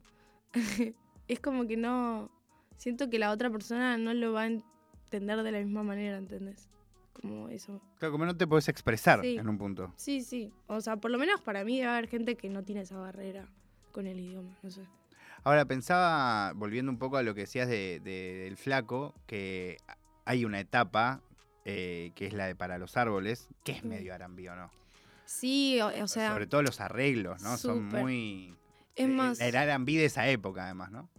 es 1.29 1.41
como 1.41 1.67
que 1.67 1.77
no... 1.77 2.31
Siento 2.77 3.11
que 3.11 3.19
la 3.19 3.33
otra 3.33 3.51
persona 3.51 3.99
no 3.99 4.15
lo 4.15 4.33
va 4.33 4.43
a 4.43 4.47
entender 4.47 5.43
de 5.43 5.51
la 5.51 5.59
misma 5.59 5.83
manera, 5.83 6.17
¿entendés? 6.19 6.69
Como 7.13 7.49
eso. 7.49 7.81
Claro, 7.99 8.13
como 8.13 8.25
no 8.25 8.37
te 8.37 8.47
puedes 8.47 8.69
expresar 8.69 9.21
Sí. 9.23 9.37
en 9.37 9.49
un 9.49 9.59
punto. 9.59 9.93
Sí, 9.97 10.21
sí. 10.21 10.53
O 10.69 10.81
sea, 10.81 10.97
por 10.99 11.11
lo 11.11 11.19
menos 11.19 11.41
para 11.41 11.65
mí 11.65 11.79
debe 11.79 11.89
haber 11.91 12.07
gente 12.07 12.37
que 12.37 12.49
no 12.49 12.63
tiene 12.63 12.83
esa 12.83 12.97
barrera 12.97 13.49
con 13.91 14.07
el 14.07 14.21
idioma, 14.21 14.57
no 14.63 14.71
sé. 14.71 14.83
Ahora 15.45 15.65
pensaba, 15.65 16.53
volviendo 16.55 16.91
un 16.91 16.99
poco 16.99 17.17
a 17.17 17.23
lo 17.23 17.35
que 17.35 17.43
decías 17.43 17.69
de, 17.69 18.01
de- 18.01 18.41
del 18.45 18.57
flaco, 18.57 19.15
que 19.27 19.79
hay 20.25 20.45
una 20.45 20.61
etapa 20.61 21.23
eh, 21.65 22.13
que 22.15 22.27
es 22.27 22.33
la 22.33 22.47
de 22.47 22.55
para 22.55 22.79
los 22.79 22.97
árboles, 22.97 23.49
que 23.65 23.73
es 23.73 23.85
Mm. 23.85 23.89
medio 23.89 24.15
arambí 24.15 24.49
o 24.49 24.57
no. 24.57 24.71
Sí, 25.27 25.79
o, 25.81 25.89
o 26.03 26.09
sea, 26.09 26.33
Sobre 26.33 26.47
todo 26.47 26.63
los 26.63 26.81
arreglos, 26.81 27.43
¿no? 27.43 27.57
Son 27.59 27.85
muy... 27.87 28.55
es 28.97 29.07
eh, 29.07 29.13
más... 29.13 29.41
El 29.41 29.55
arambí 29.57 29.97
de 29.97 30.07
esa 30.07 30.27
época, 30.29 30.65
además, 30.65 30.91
¿no? 30.91 31.11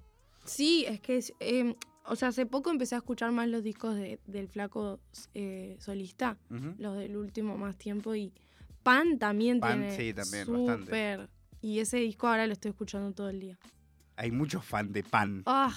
Sí, 0.46 0.86
es 0.88 1.00
que, 1.02 1.24
eh, 1.40 1.76
o 2.06 2.16
sea, 2.16 2.30
hace 2.30 2.48
poco 2.48 2.72
empecé 2.72 2.96
a 2.96 3.00
escuchar 3.00 3.32
más 3.32 3.48
los 3.48 3.64
discos 3.64 3.96
de- 3.96 4.20
del 4.26 4.48
flaco 4.48 5.00
eh, 5.36 5.78
solista, 5.80 6.38
los 6.80 6.98
del 6.98 7.16
último 7.18 7.56
más 7.58 7.78
tiempo, 7.78 8.16
y 8.16 8.34
Pan 8.82 9.20
también 9.20 9.60
Pan, 9.60 9.74
tiene 9.82 9.96
sí, 9.96 10.14
también, 10.14 10.48
bastante. 10.48 10.86
súper. 10.86 11.30
Y 11.62 11.80
ese 11.80 11.98
disco 11.98 12.28
ahora 12.28 12.48
lo 12.48 12.54
estoy 12.54 12.70
escuchando 12.72 13.12
todo 13.14 13.30
el 13.30 13.40
día. 13.40 13.60
Hay 14.20 14.32
muchos 14.32 14.66
fan 14.66 14.92
de 14.92 15.02
pan. 15.02 15.44
¡Ah! 15.46 15.74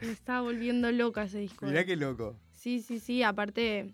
Me 0.00 0.12
estaba 0.12 0.42
volviendo 0.42 0.92
loca 0.92 1.24
ese 1.24 1.38
disco. 1.38 1.66
Mirá 1.66 1.84
qué 1.84 1.96
loco. 1.96 2.38
Sí, 2.52 2.80
sí, 2.80 3.00
sí. 3.00 3.24
Aparte, 3.24 3.92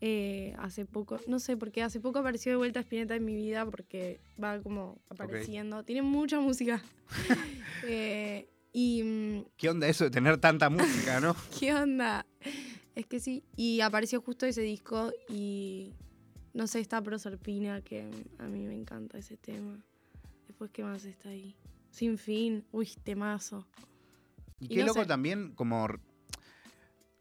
eh, 0.00 0.54
hace 0.60 0.84
poco, 0.84 1.18
no 1.26 1.40
sé 1.40 1.56
por 1.56 1.72
qué, 1.72 1.82
hace 1.82 1.98
poco 1.98 2.20
apareció 2.20 2.52
de 2.52 2.56
vuelta 2.56 2.78
Spinetta 2.78 3.16
en 3.16 3.24
mi 3.24 3.34
vida 3.34 3.66
porque 3.66 4.20
va 4.42 4.60
como 4.60 5.00
apareciendo. 5.10 5.82
Tiene 5.82 6.02
mucha 6.02 6.38
música. 6.40 6.82
Eh, 7.88 8.48
y. 8.72 9.02
Mm, 9.02 9.44
¿Qué 9.56 9.68
onda 9.68 9.86
eso 9.88 10.04
de 10.04 10.10
tener 10.10 10.38
tanta 10.38 10.70
música, 10.70 11.20
no? 11.20 11.34
¿Qué 11.58 11.74
onda? 11.74 12.24
Es 12.94 13.06
que 13.06 13.20
sí. 13.20 13.44
Y 13.56 13.80
apareció 13.80 14.20
justo 14.20 14.46
ese 14.46 14.62
disco 14.62 15.12
y. 15.28 15.94
No 16.54 16.66
sé, 16.68 16.80
está 16.80 17.02
Proserpina, 17.02 17.82
que 17.82 18.08
a 18.38 18.46
mí 18.46 18.66
me 18.66 18.74
encanta 18.74 19.18
ese 19.18 19.36
tema. 19.36 19.84
Después, 20.46 20.70
¿qué 20.70 20.84
más 20.84 21.04
está 21.04 21.28
ahí? 21.28 21.56
Sin 21.96 22.18
fin. 22.18 22.62
Uy, 22.72 22.90
temazo. 23.04 23.66
Y, 24.60 24.68
qué 24.68 24.84
loco 24.84 25.06
también, 25.06 25.52
como 25.54 25.88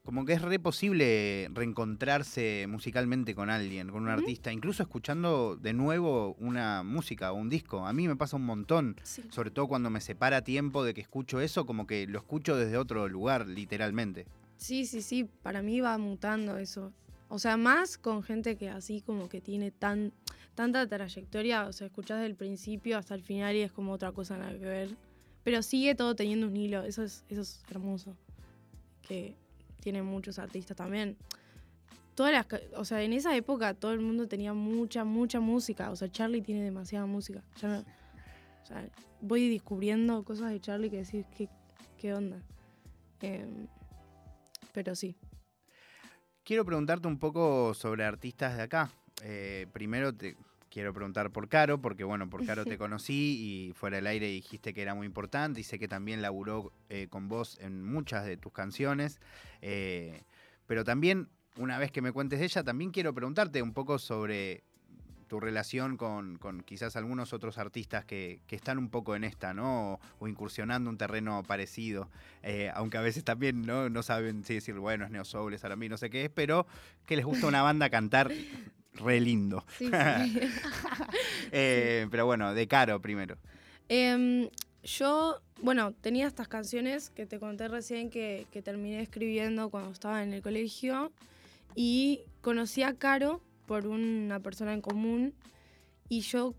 como 0.04 0.26
que 0.26 0.34
es 0.34 0.42
re 0.42 0.60
posible 0.60 1.50
reencontrarse 1.54 2.66
musicalmente 2.68 3.34
con 3.34 3.50
alguien, 3.50 3.90
con 3.90 4.04
un 4.04 4.10
artista, 4.10 4.52
incluso 4.52 4.84
escuchando 4.84 5.56
de 5.56 5.72
nuevo 5.72 6.36
una 6.40 6.84
música 6.84 7.32
o 7.32 7.36
un 7.36 7.50
disco. 7.50 7.88
A 7.88 7.94
mí 7.94 8.06
me 8.06 8.18
pasa 8.18 8.36
un 8.36 8.46
montón, 8.46 8.98
sobre 9.30 9.50
todo 9.50 9.70
cuando 9.70 9.90
me 9.90 10.02
separa 10.02 10.44
tiempo 10.44 10.84
de 10.84 10.94
que 10.94 11.00
escucho 11.00 11.40
eso, 11.40 11.66
como 11.66 11.88
que 11.88 12.06
lo 12.06 12.20
escucho 12.20 12.58
desde 12.58 12.76
otro 12.76 13.08
lugar, 13.08 13.48
literalmente. 13.48 14.28
Sí, 14.58 14.86
sí, 14.86 15.02
sí, 15.02 15.24
para 15.42 15.62
mí 15.62 15.80
va 15.80 15.98
mutando 15.98 16.58
eso. 16.58 16.92
O 17.28 17.40
sea, 17.40 17.58
más 17.58 17.98
con 17.98 18.24
gente 18.24 18.56
que 18.56 18.70
así 18.70 19.02
como 19.02 19.30
que 19.30 19.42
tiene 19.42 19.72
tan, 19.72 20.14
tanta 20.54 20.88
trayectoria, 20.88 21.68
o 21.68 21.74
sea, 21.74 21.88
escuchás 21.88 22.18
desde 22.18 22.28
el 22.28 22.36
principio 22.36 22.98
hasta 22.98 23.16
el 23.16 23.24
final 23.24 23.56
y 23.56 23.62
es 23.62 23.72
como 23.72 23.94
otra 23.94 24.12
cosa 24.12 24.38
nada 24.38 24.52
que 24.52 24.66
ver. 24.66 24.90
Pero 25.44 25.62
sigue 25.62 25.96
todo 25.96 26.16
teniendo 26.16 26.48
un 26.48 26.56
hilo, 26.58 26.84
eso 26.84 27.04
es, 27.04 27.24
eso 27.30 27.42
es 27.42 27.64
hermoso. 27.70 28.16
Que 29.02 29.36
tiene 29.82 30.02
muchos 30.02 30.40
artistas 30.40 30.78
también. 30.78 31.18
Todas 32.16 32.32
las, 32.32 32.48
o 32.76 32.86
sea, 32.86 33.04
en 33.04 33.14
esa 33.14 33.36
época 33.36 33.74
todo 33.74 33.94
el 33.94 34.00
mundo 34.00 34.28
tenía 34.28 34.54
mucha, 34.54 35.04
mucha 35.04 35.40
música. 35.40 35.92
O 35.92 35.96
sea, 35.96 36.10
Charlie 36.10 36.42
tiene 36.42 36.64
demasiada 36.64 37.06
música. 37.06 37.44
o 37.56 37.60
sea, 37.60 38.90
voy 39.22 39.50
descubriendo 39.50 40.24
cosas 40.24 40.52
de 40.52 40.60
Charlie 40.60 40.90
que 40.90 41.04
decís, 41.04 41.26
¿qué, 41.36 41.50
qué 41.98 42.14
onda? 42.14 42.42
Em, 43.22 43.68
pero 44.74 44.96
sí. 44.96 45.16
Quiero 46.46 46.64
preguntarte 46.64 47.08
un 47.08 47.18
poco 47.18 47.74
sobre 47.74 48.04
artistas 48.04 48.56
de 48.56 48.62
acá. 48.62 48.92
Eh, 49.24 49.66
primero 49.74 50.14
te 50.14 50.36
quiero 50.70 50.94
preguntar 50.94 51.32
por 51.32 51.50
Caro, 51.50 51.82
porque 51.82 52.04
bueno, 52.04 52.30
por 52.30 52.46
Caro 52.46 52.66
te 52.66 52.78
conocí 52.78 53.70
y 53.72 53.74
fuera 53.74 53.96
del 53.96 54.06
aire 54.06 54.28
dijiste 54.28 54.72
que 54.72 54.84
era 54.84 54.94
muy 54.94 55.08
importante 55.08 55.60
y 55.60 55.64
sé 55.64 55.80
que 55.80 55.88
también 55.88 56.22
laburó 56.22 56.72
eh, 56.90 57.08
con 57.10 57.28
vos 57.30 57.58
en 57.62 57.84
muchas 57.84 58.26
de 58.26 58.38
tus 58.38 58.54
canciones. 58.54 59.20
Eh, 59.64 60.22
pero 60.68 60.84
también, 60.84 61.30
una 61.58 61.80
vez 61.80 61.92
que 61.92 62.04
me 62.04 62.12
cuentes 62.12 62.38
de 62.38 62.46
ella, 62.46 62.64
también 62.64 62.92
quiero 62.92 63.12
preguntarte 63.12 63.64
un 63.64 63.74
poco 63.74 63.98
sobre 63.98 64.62
tu 65.36 65.42
relación 65.42 65.98
con, 65.98 66.40
quizás 66.66 66.96
algunos 66.96 67.34
otros 67.34 67.58
artistas 67.58 68.06
que, 68.06 68.40
están 68.50 68.78
un 68.78 68.90
poco 68.90 69.18
en 69.18 69.26
esta, 69.26 69.54
¿no? 69.54 70.00
O, 70.20 70.28
incursionando 70.30 70.90
un 70.90 70.98
terreno 70.98 71.44
parecido, 71.44 72.10
eh, 72.42 72.72
aunque 72.74 72.98
a 72.98 73.02
veces 73.02 73.26
también 73.26 73.64
¿no? 73.64 73.90
no 73.90 74.02
saben 74.02 74.46
si 74.46 74.54
decir, 74.54 74.76
bueno, 74.76 75.04
es 75.04 75.12
Neo 75.12 75.26
Soul, 75.26 75.54
es 75.54 75.62
mí, 75.76 75.90
no 75.90 75.98
sé 75.98 76.10
qué 76.10 76.24
es, 76.24 76.30
pero 76.30 76.66
que 77.06 77.18
les 77.18 77.26
gusta 77.26 77.48
una 77.48 77.62
banda 77.62 77.90
cantar 77.90 78.32
re 78.94 79.20
lindo. 79.20 79.66
Eh, 81.52 82.08
pero 82.12 82.26
bueno, 82.26 82.54
de 82.54 82.68
Caro 82.68 83.02
primero. 83.02 83.38
Em, 83.90 84.50
yo, 84.84 85.42
bueno, 85.62 85.92
tenía 85.94 86.28
estas 86.28 86.48
canciones 86.48 87.10
que 87.10 87.26
te 87.26 87.40
conté 87.40 87.68
recién 87.68 88.10
que, 88.10 88.48
terminé 88.64 89.02
escribiendo 89.02 89.70
cuando 89.70 89.92
estaba 89.92 90.24
en 90.24 90.34
el 90.34 90.42
colegio 90.42 91.12
y 91.76 92.22
conocí 92.42 92.84
a 92.84 92.94
Caro 92.94 93.42
por 93.66 93.88
una 93.88 94.40
persona 94.40 94.74
en 94.74 94.82
común 94.82 95.34
y 96.10 96.22
yo 96.22 96.54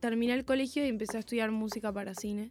terminé 0.00 0.34
el 0.34 0.44
colegio 0.44 0.84
y 0.84 0.88
empecé 0.88 1.16
a 1.16 1.20
estudiar 1.20 1.50
música 1.50 1.92
para 1.92 2.14
cine 2.14 2.50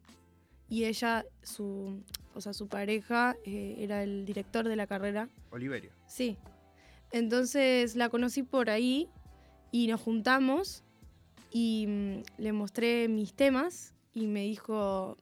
y 0.68 0.86
ella, 0.86 1.26
su, 1.44 2.02
o 2.34 2.42
sea, 2.42 2.54
su 2.54 2.68
pareja 2.68 3.36
eh, 3.46 3.76
era 3.80 4.04
el 4.04 4.26
director 4.26 4.68
de 4.68 4.76
la 4.76 4.88
carrera. 4.88 5.30
Oliverio. 5.52 5.92
Sí. 6.08 6.38
Entonces 7.12 7.96
la 7.96 8.10
conocí 8.10 8.44
por 8.44 8.70
ahí 8.70 9.10
y 9.72 9.88
nos 9.88 10.02
juntamos 10.02 10.84
y 11.52 11.86
mm, 11.88 12.42
le 12.42 12.52
mostré 12.52 13.08
mis 13.08 13.34
temas 13.34 13.94
y 14.14 14.28
me 14.28 14.42
dijo, 14.44 15.18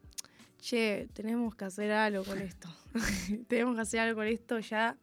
che, 0.59 1.07
tenemos 1.13 1.55
que 1.55 1.65
hacer 1.65 1.91
algo 1.91 2.23
con 2.23 2.39
esto. 2.39 2.69
tenemos 3.47 3.75
que 3.75 3.81
hacer 3.81 3.99
algo 3.99 4.15
con 4.15 4.27
esto 4.27 4.59
ya. 4.59 4.97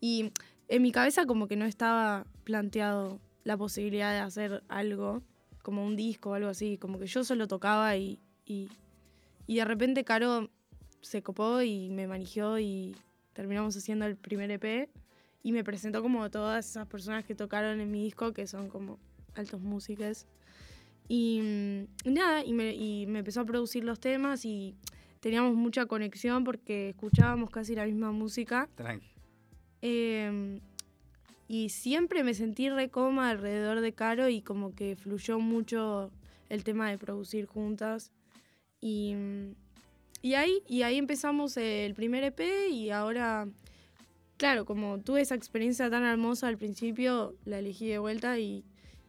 Y 0.00 0.32
en 0.72 0.80
mi 0.80 0.90
cabeza 0.90 1.26
como 1.26 1.48
que 1.48 1.56
no 1.56 1.66
estaba 1.66 2.26
planteado 2.44 3.20
la 3.44 3.58
posibilidad 3.58 4.10
de 4.14 4.20
hacer 4.20 4.62
algo, 4.68 5.22
como 5.62 5.84
un 5.84 5.96
disco 5.96 6.30
o 6.30 6.34
algo 6.34 6.48
así. 6.48 6.78
Como 6.78 6.98
que 6.98 7.06
yo 7.06 7.24
solo 7.24 7.46
tocaba 7.46 7.94
y, 7.98 8.18
y, 8.46 8.70
y 9.46 9.56
de 9.56 9.66
repente 9.66 10.02
Caro 10.02 10.48
se 11.02 11.22
copó 11.22 11.60
y 11.60 11.90
me 11.90 12.06
manejó 12.06 12.58
y 12.58 12.96
terminamos 13.34 13.76
haciendo 13.76 14.06
el 14.06 14.16
primer 14.16 14.50
EP 14.50 14.88
y 15.42 15.52
me 15.52 15.62
presentó 15.62 16.00
como 16.00 16.30
todas 16.30 16.66
esas 16.70 16.86
personas 16.86 17.26
que 17.26 17.34
tocaron 17.34 17.78
en 17.82 17.90
mi 17.90 18.04
disco, 18.04 18.32
que 18.32 18.46
son 18.46 18.70
como 18.70 18.98
altos 19.34 19.60
músicos. 19.60 20.26
Y, 21.06 21.86
mm, 22.06 22.12
nada, 22.14 22.46
y 22.46 22.54
me, 22.54 22.72
y 22.72 23.04
me, 23.08 23.18
empezó 23.18 23.42
a 23.42 23.44
producir 23.44 23.84
los 23.84 24.00
temas 24.00 24.46
y 24.46 24.74
teníamos 25.20 25.54
mucha 25.54 25.84
conexión 25.84 26.44
porque 26.44 26.88
escuchábamos 26.90 27.50
casi 27.50 27.74
la 27.74 27.84
misma 27.84 28.10
música. 28.10 28.70
Tranqui. 28.74 29.11
Em, 29.82 30.60
y 31.48 31.68
siempre 31.68 32.24
me 32.24 32.32
sentí 32.32 32.70
re 32.70 32.88
coma 32.88 33.30
alrededor 33.30 33.80
de 33.80 33.92
Caro 33.92 34.28
y 34.28 34.40
como 34.40 34.74
que 34.74 34.96
fluyó 34.96 35.38
mucho 35.38 36.10
el 36.48 36.64
tema 36.64 36.88
de 36.90 36.96
producir 36.96 37.46
juntas. 37.46 38.10
Y, 38.80 39.14
mm, 39.14 39.54
y, 40.22 40.34
ahí, 40.34 40.62
y 40.66 40.82
ahí 40.82 40.96
empezamos 40.96 41.56
el 41.56 41.94
primer 41.94 42.24
EP 42.24 42.68
y 42.70 42.90
ahora 42.90 43.48
claro, 44.42 44.64
como 44.64 44.98
tuve 44.98 45.20
esa 45.20 45.36
experiencia 45.36 45.88
tan 45.88 46.02
hermosa 46.02 46.48
al 46.48 46.58
principio, 46.58 47.36
la 47.44 47.60
elegí 47.60 47.86
de 47.86 47.98
vuelta 47.98 48.40
y 48.40 48.64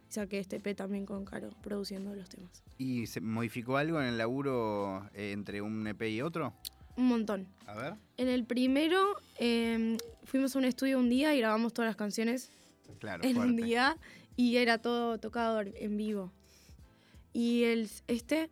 saqué 0.08 0.38
este 0.38 0.60
P 0.60 0.76
también 0.76 1.08
con 1.08 1.26
Caro, 1.26 1.50
produciendo 1.64 2.14
los 2.14 2.30
temas. 2.30 2.64
¿Y 2.78 3.08
se 3.08 3.20
modificó 3.20 3.78
algo 3.78 4.00
en 4.00 4.10
el 4.10 4.20
laburo 4.20 5.10
eh, 5.16 5.32
entre 5.32 5.64
un 5.64 5.88
EP 5.88 6.04
y 6.04 6.22
otro? 6.22 6.54
Un 6.96 7.08
montón. 7.08 7.48
A 7.66 7.76
ver. 7.76 7.94
En 8.18 8.28
el 8.28 8.46
primero 8.46 9.16
em, 9.38 9.98
fuimos 10.24 10.56
a 10.56 10.60
un 10.60 10.66
estudio 10.66 11.00
un 11.00 11.10
día 11.10 11.34
y 11.36 11.40
grabamos 11.40 11.74
todas 11.74 11.90
las 11.90 11.96
canciones 11.96 12.52
claro, 13.00 13.24
en 13.24 13.38
un 13.38 13.56
día 13.56 13.98
y 14.36 14.58
era 14.58 14.78
todo 14.78 15.18
tocado 15.18 15.62
en 15.62 15.98
vivo. 15.98 16.32
Y 17.34 17.64
el, 17.64 17.90
este 18.08 18.50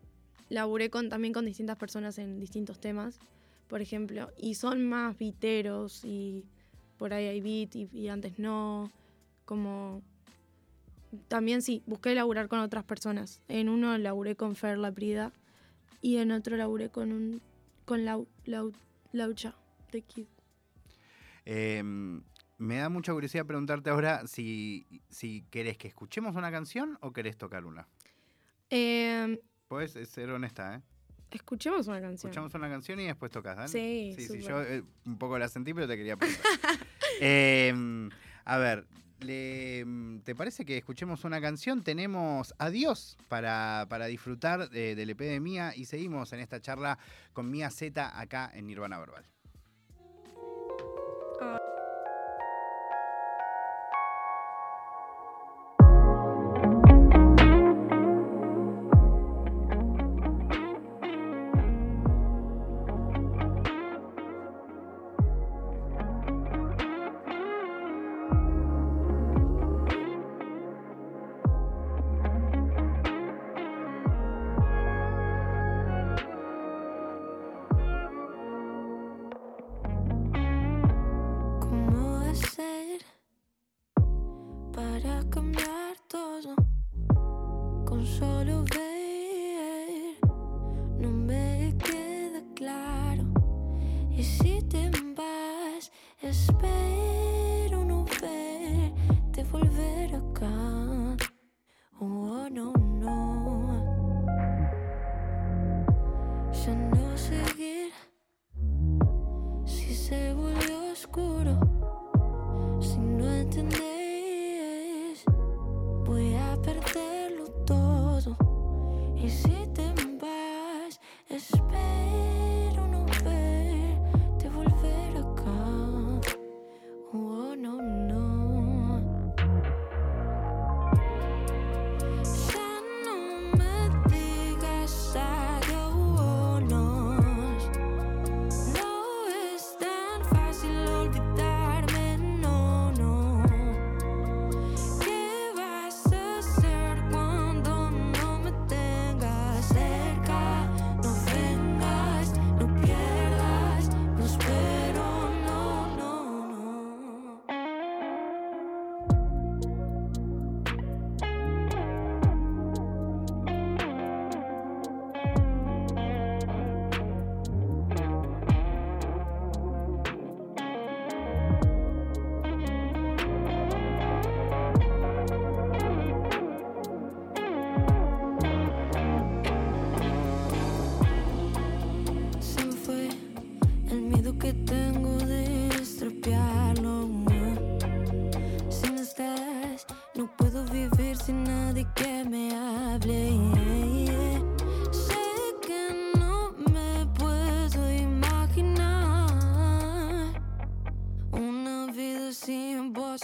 laburé 0.50 0.89
con, 0.89 1.10
también 1.10 1.33
con 1.33 1.45
distintas 1.45 1.77
personas 1.77 2.17
en 2.17 2.39
distintos 2.39 2.79
temas, 2.79 3.19
por 3.67 3.81
ejemplo, 3.81 4.29
y 4.38 4.55
son 4.55 4.88
más 4.88 5.17
viteros 5.17 6.03
y 6.03 6.43
por 6.98 7.13
ahí 7.13 7.25
hay 7.25 7.41
beat 7.41 7.75
y, 7.93 8.10
antes 8.10 8.38
no. 8.38 8.91
Como. 9.45 10.01
También 11.27 11.62
sí, 11.62 11.81
busqué 11.88 12.13
laburar 12.13 12.48
con 12.48 12.60
otras 12.60 12.83
personas. 12.83 13.41
En 13.48 13.69
uno 13.69 13.98
laburé 13.98 14.36
con 14.36 14.55
Fer 14.55 14.77
La 14.77 14.91
Prida 14.91 15.31
y 16.01 16.17
en 16.17 16.31
otro 16.31 16.57
laburé 16.57 16.89
con 16.89 17.12
un 17.12 17.41
con 17.91 18.05
Lau, 18.05 18.25
Laucha 19.12 19.53
de 19.91 20.01
Kid. 20.01 20.25
Em, 21.43 22.21
me 22.57 22.77
da 22.77 22.88
mucha 22.88 23.12
curiosidad 23.12 23.45
preguntarte 23.45 23.89
ahora 23.89 24.25
si, 24.27 24.88
si 25.10 25.41
querés 25.51 25.77
que 25.77 25.89
escuchemos 25.89 26.38
una 26.38 26.50
canción 26.51 26.98
o 27.01 27.12
querés 27.12 27.36
tocar 27.36 27.65
una. 27.65 27.89
Eh, 28.69 29.41
Puedes 29.67 29.91
ser 30.07 30.29
honesta, 30.29 30.75
¿eh? 30.75 30.81
Escuchemos 31.31 31.86
una 31.88 32.00
canción. 32.00 32.29
Escuchamos 32.31 32.53
una 32.53 32.69
canción 32.69 32.98
y 33.01 33.07
después 33.07 33.29
tocas, 33.29 33.57
¿dale? 33.57 33.67
Sí, 33.67 34.13
sí, 34.15 34.25
sí 34.25 34.39
yo 34.39 34.62
eh, 34.62 34.86
un 35.05 35.17
poco 35.17 35.38
la 35.38 35.50
sentí, 35.50 35.74
pero 35.74 35.86
te 35.86 35.98
quería 35.98 36.15
preguntar. 36.15 36.45
Em, 37.19 38.10
a 38.45 38.57
ver, 38.57 38.86
¿te 39.19 40.36
parece 40.36 40.65
que 40.65 40.77
escuchemos 40.77 41.24
una 41.24 41.39
canción? 41.41 41.83
Tenemos 41.83 42.53
Adiós 42.57 43.17
para, 43.27 43.86
para 43.89 44.07
disfrutar 44.07 44.69
del 44.69 45.10
EP 45.10 45.19
de 45.19 45.39
Mía 45.39 45.74
y 45.75 45.86
seguimos 45.86 46.33
en 46.33 46.39
esta 46.39 46.60
charla 46.60 46.98
con 47.33 47.50
Mía 47.50 47.69
Z 47.69 48.19
acá 48.19 48.51
en 48.53 48.67
Nirvana 48.67 49.00
Verbal. 49.00 49.30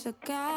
Sin 0.07 0.15
vos 0.27 0.56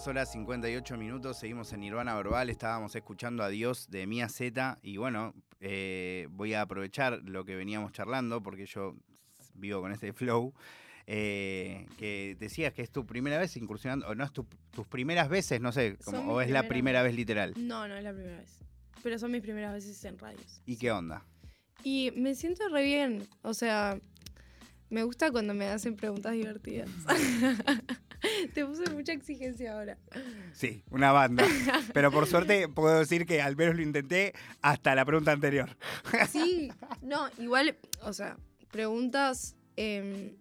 22 0.00 0.06
horas 0.08 0.32
58 0.32 0.96
minutos, 0.96 1.36
seguimos 1.38 1.70
en 1.74 1.80
Nirvana 1.80 2.14
Verbal, 2.14 2.48
estábamos 2.48 2.94
escuchando 2.96 3.42
a 3.42 3.50
Dios 3.50 3.90
de 3.90 4.06
Mía 4.06 4.30
Z 4.30 4.78
y 4.82 4.96
bueno, 4.96 5.34
eh, 5.60 6.26
voy 6.30 6.54
a 6.54 6.62
aprovechar 6.62 7.20
lo 7.24 7.44
que 7.44 7.54
veníamos 7.54 7.92
charlando 7.92 8.42
porque 8.42 8.64
yo 8.64 8.96
vivo 9.52 9.82
con 9.82 9.92
este 9.92 10.14
flow, 10.14 10.54
eh, 11.06 11.86
que 11.98 12.34
decías 12.40 12.72
que 12.72 12.80
es 12.80 12.90
tu 12.90 13.04
primera 13.04 13.36
vez 13.36 13.54
incursionando, 13.58 14.06
o 14.08 14.14
no 14.14 14.24
es 14.24 14.32
tu- 14.32 14.46
tus 14.70 14.86
primeras 14.86 15.28
veces, 15.28 15.60
no 15.60 15.70
sé, 15.70 15.98
como- 16.02 16.32
o 16.32 16.40
es 16.40 16.48
la 16.48 16.66
primera 16.66 17.02
vez 17.02 17.14
literal. 17.14 17.52
No, 17.58 17.86
no 17.86 17.94
es 17.94 18.02
la 18.02 18.14
primera 18.14 18.38
vez. 18.38 18.58
Pero 19.02 19.18
son 19.18 19.32
mis 19.32 19.42
primeras 19.42 19.74
veces 19.74 20.02
en 20.06 20.18
radios. 20.18 20.62
¿Y 20.64 20.78
qué 20.78 20.90
onda? 20.92 21.26
Y 21.84 22.10
me 22.16 22.34
siento 22.34 22.66
re 22.70 22.84
bien. 22.84 23.28
O 23.42 23.52
sea, 23.52 23.98
me 24.90 25.04
gusta 25.04 25.30
cuando 25.30 25.54
me 25.54 25.66
hacen 25.68 25.96
preguntas 25.96 26.32
divertidas. 26.32 26.90
Te 28.54 28.66
puse 28.66 28.90
mucha 28.90 29.12
exigencia 29.12 29.72
ahora. 29.72 29.96
Sí, 30.52 30.82
una 30.90 31.12
banda. 31.12 31.44
Pero 31.94 32.10
por 32.10 32.26
suerte 32.26 32.68
puedo 32.68 32.98
decir 32.98 33.24
que 33.24 33.40
al 33.40 33.56
menos 33.56 33.76
lo 33.76 33.82
intenté 33.82 34.34
hasta 34.60 34.94
la 34.94 35.04
pregunta 35.04 35.32
anterior. 35.32 35.76
Sí, 36.28 36.70
no, 37.02 37.28
igual, 37.38 37.76
o 38.02 38.12
sea, 38.12 38.36
preguntas 38.70 39.56
em, 39.76 40.36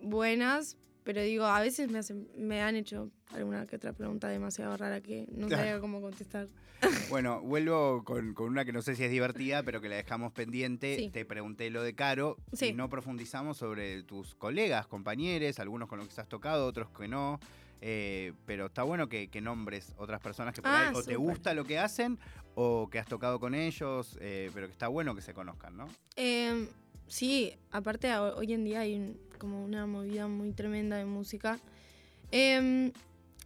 buenas, 0.00 0.78
pero 1.04 1.20
digo, 1.22 1.44
a 1.44 1.60
veces 1.60 1.90
me, 1.90 1.98
hacen, 1.98 2.28
me 2.36 2.62
han 2.62 2.76
hecho 2.76 3.10
alguna 3.34 3.66
que 3.66 3.76
otra 3.76 3.92
pregunta 3.92 4.28
demasiado 4.28 4.76
rara 4.76 5.00
que 5.00 5.26
no 5.32 5.48
sabía 5.74 5.80
cómo 5.80 6.00
contestar. 6.00 6.48
Bueno, 7.10 7.40
vuelvo 7.42 8.02
con, 8.02 8.34
con 8.34 8.48
una 8.48 8.64
que 8.64 8.72
no 8.72 8.82
sé 8.82 8.96
si 8.96 9.04
es 9.04 9.10
divertida, 9.10 9.62
pero 9.62 9.80
que 9.80 9.88
la 9.88 9.94
dejamos 9.94 10.32
pendiente. 10.32 10.96
Sí. 10.96 11.10
Te 11.10 11.24
pregunté 11.24 11.70
lo 11.70 11.80
de 11.84 11.94
Caro 11.94 12.36
y 12.50 12.56
Sí. 12.56 12.72
no 12.72 12.88
profundizamos 12.88 13.56
sobre 13.58 14.02
tus 14.02 14.34
colegas, 14.34 14.88
compañeros, 14.88 15.60
algunos 15.60 15.88
con 15.88 16.00
los 16.00 16.08
que 16.08 16.20
has 16.20 16.28
tocado, 16.28 16.66
otros 16.66 16.88
que 16.90 17.06
no. 17.06 17.38
Eh, 17.80 18.32
pero 18.46 18.66
está 18.66 18.82
bueno 18.82 19.08
que, 19.08 19.28
que 19.28 19.40
nombres 19.40 19.94
otras 19.96 20.20
personas 20.20 20.54
que 20.54 20.62
por 20.62 20.70
Ah, 20.72 20.88
ahí 20.88 20.94
o 20.96 21.02
te 21.04 21.14
gusta 21.16 21.54
lo 21.54 21.64
que 21.64 21.78
hacen 21.78 22.18
o 22.56 22.88
que 22.90 22.98
has 22.98 23.06
tocado 23.06 23.38
con 23.38 23.54
ellos, 23.54 24.16
eh, 24.20 24.50
pero 24.52 24.66
que 24.66 24.72
está 24.72 24.88
bueno 24.88 25.14
que 25.14 25.22
se 25.22 25.34
conozcan, 25.34 25.76
¿no? 25.76 25.86
Em, 26.16 26.66
sí, 27.06 27.52
aparte 27.70 28.12
hoy 28.16 28.52
en 28.54 28.64
día 28.64 28.80
hay 28.80 28.96
un- 28.96 29.18
como 29.38 29.64
una 29.64 29.86
movida 29.86 30.26
muy 30.26 30.50
tremenda 30.52 30.96
de 30.96 31.04
música. 31.04 31.60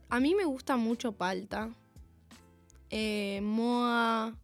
A 0.09 0.21
mí 0.21 0.35
me 0.35 0.45
gusta 0.45 0.77
mucho 0.77 1.13
Palta, 1.13 1.71
eh, 2.91 3.41
Moa, 3.43 4.35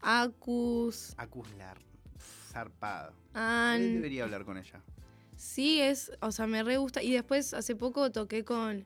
Acus, 0.00 1.14
Acuslar, 1.18 1.78
zarpado. 2.52 3.12
An. 3.34 3.80
Debería 3.94 4.24
hablar 4.24 4.44
con 4.44 4.56
ella. 4.56 4.82
Sí, 5.36 5.80
es, 5.80 6.10
o 6.22 6.32
sea, 6.32 6.46
me 6.46 6.62
re 6.62 6.78
gusta. 6.78 7.02
Y 7.02 7.12
después 7.12 7.52
hace 7.52 7.76
poco 7.76 8.10
toqué 8.10 8.44
con, 8.44 8.84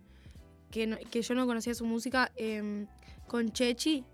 que, 0.72 0.86
no- 0.88 0.98
que 1.10 1.22
yo 1.22 1.34
no 1.36 1.46
conocía 1.46 1.74
su 1.74 1.84
música, 1.84 2.32
em, 2.36 2.86
con 3.28 3.50
Chechi 3.52 4.04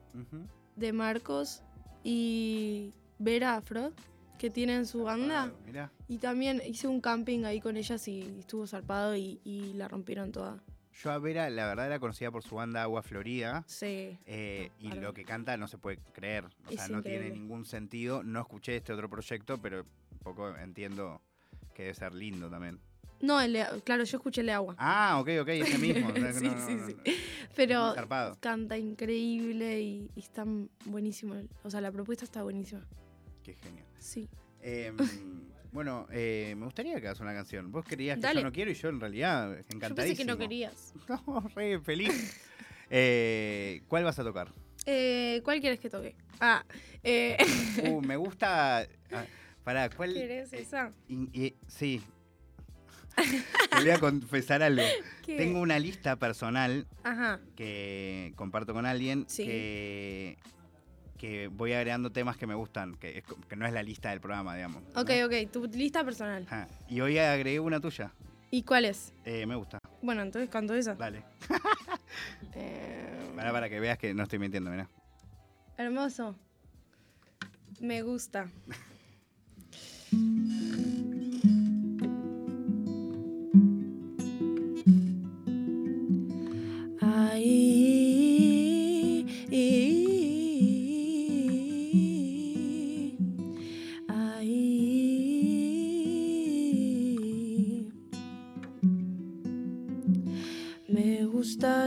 de 0.77 0.93
Marcos 0.93 1.63
y 2.05 2.93
Vera 3.19 3.61
Frod, 3.63 3.93
que 4.39 4.51
tienen 4.51 4.85
su 4.85 5.05
banda. 5.05 5.55
Mirá. 5.65 5.91
Y 6.09 6.19
también 6.19 6.61
hice 6.67 6.89
un 6.89 7.01
camping 7.01 7.45
ahí 7.45 7.61
con 7.63 7.79
ellas 7.79 8.07
y 8.09 8.21
estuvo 8.41 8.67
zarpado 8.67 9.17
y, 9.17 9.41
y 9.45 9.73
la 9.73 9.89
rompieron 9.89 10.31
toda. 10.33 10.63
Yo 11.03 11.11
a 11.11 11.19
Vera, 11.19 11.51
la 11.51 11.67
verdad, 11.67 11.87
era 11.87 11.99
conocida 11.99 12.31
por 12.31 12.43
su 12.43 12.55
banda 12.55 12.83
Agua 12.83 13.03
Florida. 13.03 13.65
Sí. 13.67 14.17
Eh, 14.27 14.71
y 14.81 14.93
lo 14.93 15.13
que 15.13 15.25
canta 15.25 15.57
no 15.57 15.69
se 15.69 15.77
puede 15.79 15.99
creer. 16.13 16.47
O 16.67 16.71
Es 16.71 16.77
sea, 16.77 16.89
no 16.89 17.03
tiene 17.03 17.31
ningún 17.31 17.65
sentido. 17.67 18.23
No 18.23 18.41
escuché 18.41 18.77
este 18.77 18.93
otro 18.93 19.09
proyecto, 19.11 19.59
pero 19.59 19.81
un 19.83 20.19
poco 20.21 20.57
entiendo 20.57 21.21
que 21.75 21.83
debe 21.83 21.95
ser 21.95 22.15
lindo 22.15 22.49
también. 22.49 22.81
No, 23.21 23.41
el 23.41 23.53
de- 23.55 23.67
claro, 23.85 24.05
yo 24.05 24.17
escuché 24.17 24.41
el 24.43 24.47
de 24.49 24.53
agua. 24.53 24.75
Ah, 24.79 25.19
ok, 25.21 25.29
ok, 25.43 25.49
ese 25.49 25.79
mismo. 25.79 26.11
Sí, 26.33 26.49
no, 26.49 26.67
sí, 26.67 26.79
sí. 27.05 27.13
Pero 27.55 27.95
canta 28.41 28.77
increíble 28.79 29.81
y, 29.81 30.11
y 30.15 30.21
está 30.21 30.45
buenísimo. 30.85 31.35
O 31.63 31.71
sea, 31.71 31.81
la 31.81 31.91
propuesta 31.93 32.25
está 32.25 32.43
buenísima. 32.43 32.87
Qué 33.43 33.55
genio. 33.55 33.85
Sí. 33.99 34.29
Em, 34.61 34.97
bueno, 35.73 36.07
eh, 36.11 36.55
me 36.57 36.65
gustaría 36.65 37.01
que 37.01 37.07
hagas 37.09 37.21
una 37.21 37.35
canción. 37.35 37.71
Vos 37.73 37.85
querías 37.85 38.17
que 38.17 38.23
Dale. 38.23 38.41
yo 38.41 38.45
no 38.47 38.53
quiero 38.53 38.71
y 38.71 38.75
yo 38.75 38.89
en 38.89 39.01
realidad 39.01 39.49
Yo 39.51 39.59
encantadísimo. 39.77 39.97
pensé 39.97 40.17
que 40.17 40.25
no 40.25 40.39
querías. 40.39 40.93
No, 41.09 41.41
re 41.55 41.79
feliz. 41.81 42.41
Eh, 42.91 43.83
¿Cuál 43.89 44.05
vas 44.05 44.19
a 44.19 44.25
tocar? 44.25 44.53
Eh, 44.87 45.41
¿Cuál 45.45 45.61
quieres 45.61 45.81
que 45.81 45.91
toque? 45.91 46.15
Ah, 46.41 46.65
eh, 47.03 47.37
Uh, 47.91 48.01
me 48.01 48.17
gusta... 48.17 48.81
ah, 49.13 49.25
pará, 49.65 49.91
¿cuál? 49.91 50.15
¿querés 50.15 50.53
eh, 50.53 50.61
esa? 50.61 50.93
in- 51.09 51.31
sí. 51.67 52.01
Te 53.17 53.81
voy 53.81 53.91
a 53.91 53.99
confesar 53.99 54.63
algo. 54.63 54.83
¿Qué? 55.25 55.37
Tengo 55.37 55.61
una 55.61 55.79
lista 55.79 56.17
personal 56.17 56.87
Ajá. 57.03 57.41
que 57.57 58.33
comparto 58.37 58.73
con 58.75 58.87
alguien 58.87 59.25
Sí. 59.29 59.45
que, 59.45 60.39
que 61.17 61.49
voy 61.49 61.73
agregando 61.73 62.11
temas 62.11 62.37
que 62.37 62.47
me 62.47 62.55
gustan, 62.55 62.95
que, 62.97 63.23
que 63.49 63.57
no 63.57 63.67
es 63.67 63.73
la 63.73 63.83
lista 63.83 64.11
del 64.11 64.21
programa, 64.21 64.55
digamos. 64.55 64.83
¿no? 64.83 65.01
Ok, 65.01 65.11
ok, 65.27 65.51
tu 65.53 65.65
lista 65.67 66.05
personal. 66.05 66.45
Ajá. 66.47 66.69
Y 66.89 67.01
hoy 67.01 67.19
agregué 67.19 67.61
una 67.61 67.81
tuya. 67.81 68.13
¿Y 68.51 68.63
cuál 68.63 68.85
es? 68.85 69.13
Eh, 69.25 69.47
me 69.47 69.57
gusta. 69.57 69.79
Bueno, 70.03 70.23
entonces 70.23 70.49
canto 70.51 70.75
esa. 70.75 70.95
Dale. 70.95 71.23
Eh, 72.55 73.33
Para, 73.37 73.53
para 73.53 73.69
que 73.69 73.79
veas 73.81 73.99
que 73.99 74.15
no 74.15 74.23
estoy 74.23 74.39
mintiendo, 74.39 74.71
mirá. 74.71 74.89
hermoso. 75.77 76.35
Me 77.81 78.03
gusta. 78.03 78.51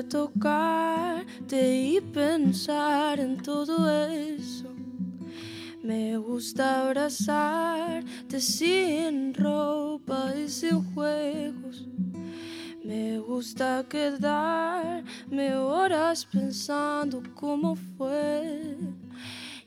tocarte 0.04 1.76
y 1.76 2.02
pensar 2.02 3.20
en 3.20 3.38
todo 3.38 3.90
eso. 4.10 4.68
Me 5.84 6.18
gusta 6.18 6.86
abrazarte 6.88 8.40
sin 8.40 9.34
ropa 9.34 10.34
y 10.36 10.48
sin 10.48 10.84
juegos. 10.94 11.88
Me 12.84 13.20
gusta 13.20 13.86
quedarme 13.88 15.56
horas 15.56 16.26
pensando 16.26 17.22
cómo 17.36 17.76
fue 17.76 18.78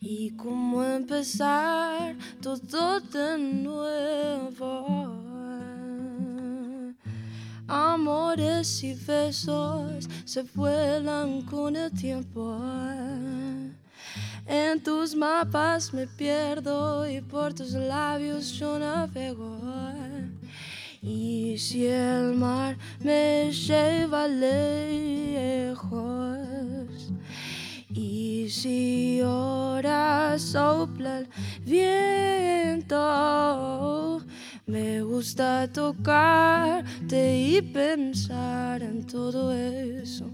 y 0.01 0.31
cómo 0.33 0.85
empezar 0.85 2.17
todo 2.41 3.01
de 3.01 3.39
nuevo. 3.39 5.02
Amores 7.69 8.83
y 8.83 8.95
besos 8.95 10.09
se 10.25 10.43
vuelan 10.55 11.43
con 11.43 11.77
el 11.77 11.91
tiempo. 11.93 12.59
En 14.47 14.83
tus 14.83 15.15
mapas 15.15 15.95
me 15.95 16.07
pierdo 16.07 17.09
y 17.09 17.21
por 17.21 17.55
tus 17.55 17.73
labios 17.73 18.53
yo 18.59 18.79
navego. 18.79 19.59
Y 21.01 21.57
si 21.59 21.87
el 21.87 22.35
mar 22.35 22.77
me 23.01 23.51
lleva 23.53 24.29
lejos, 24.29 25.93
y 27.89 28.49
si 28.49 29.21
ahora 29.21 30.39
sopla 30.39 31.19
el 31.19 31.29
viento, 31.65 33.01
me 34.73 35.03
gusta 35.03 35.69
tocarte 35.71 37.37
y 37.37 37.61
pensar 37.61 38.83
en 38.83 39.05
todo 39.07 39.53
eso. 39.53 40.25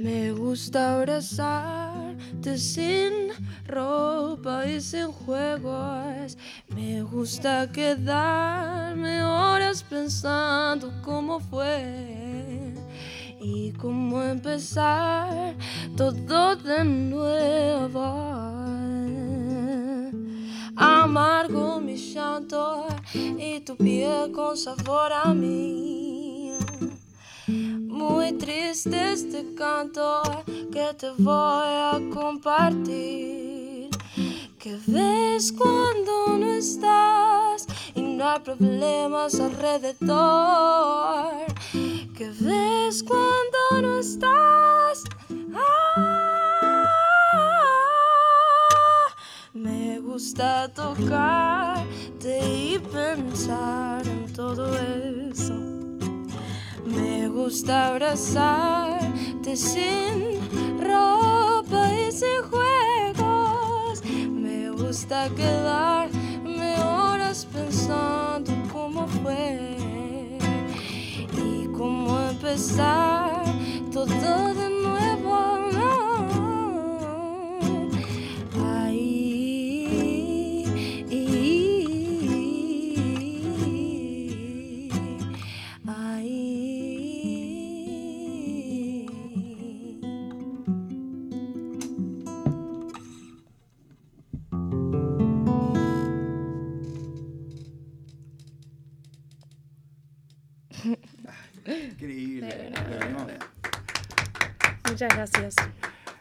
Me 0.00 0.32
gusta 0.32 0.96
abrazarte 0.96 2.58
sin 2.58 3.28
ropa 3.68 4.66
y 4.66 4.80
sin 4.80 5.12
juegos. 5.12 6.36
Me 6.74 7.02
gusta 7.02 7.70
quedarme 7.70 9.22
horas 9.22 9.84
pensando 9.84 10.90
cómo 11.00 11.38
fue 11.38 12.74
y 13.40 13.70
cómo 13.74 14.20
empezar 14.22 15.54
todo 15.96 16.56
de 16.56 16.82
nuevo. 16.84 18.30
Amargo 20.76 21.80
mi 21.80 21.96
llanto 21.96 22.86
y 23.14 23.60
tu 23.60 23.76
piel 23.76 24.32
con 24.32 24.56
sabor 24.56 25.12
a 25.12 25.34
mí. 25.34 26.52
Muy 27.46 28.32
triste 28.32 29.12
este 29.12 29.54
canto 29.54 30.22
que 30.72 30.94
te 30.98 31.10
voy 31.18 31.66
a 31.66 32.00
compartir. 32.12 33.90
Que 34.58 34.78
ves 34.86 35.52
cuando 35.52 36.38
no 36.38 36.46
estás 36.46 37.66
y 37.94 38.02
no 38.02 38.28
hay 38.28 38.40
problemas 38.40 39.40
alrededor. 39.40 39.96
Que 41.72 42.30
ves 42.40 43.02
cuando 43.02 43.82
no 43.82 43.98
estás. 43.98 45.04
Gusta 50.10 50.68
tocarte 50.74 52.40
y 52.44 52.78
pensar 52.80 54.04
en 54.08 54.32
todo 54.32 54.76
eso. 54.76 55.54
Me 56.84 57.28
gusta 57.28 57.86
abrazarte 57.90 59.56
sin 59.56 60.40
ropa 60.80 61.92
y 61.94 62.10
sin 62.10 62.42
juegos. 62.50 64.02
Me 64.28 64.70
gusta 64.70 65.28
quedarme 65.28 66.74
horas 66.82 67.46
pensando 67.46 68.50
cómo 68.72 69.06
fue 69.22 69.76
y 71.36 71.66
cómo 71.78 72.18
empezar 72.30 73.44
todo 73.92 74.54
de 74.54 74.69
Muchas 105.00 105.16
gracias. 105.16 105.54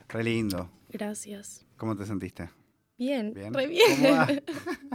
Re 0.08 0.24
lindo. 0.24 0.72
Gracias. 0.88 1.66
¿Cómo 1.76 1.98
te 1.98 2.06
sentiste? 2.06 2.50
Bien, 2.98 3.34
Bien. 3.34 3.54
re 3.54 3.68
bien. 3.68 4.42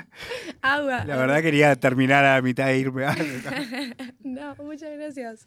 Agua. 0.62 1.04
La 1.04 1.16
verdad 1.16 1.42
quería 1.42 1.76
terminar 1.76 2.24
a 2.24 2.40
mitad 2.40 2.68
de 2.68 2.78
irme. 2.78 3.04
No, 4.24 4.54
muchas 4.56 4.90
gracias. 4.94 5.46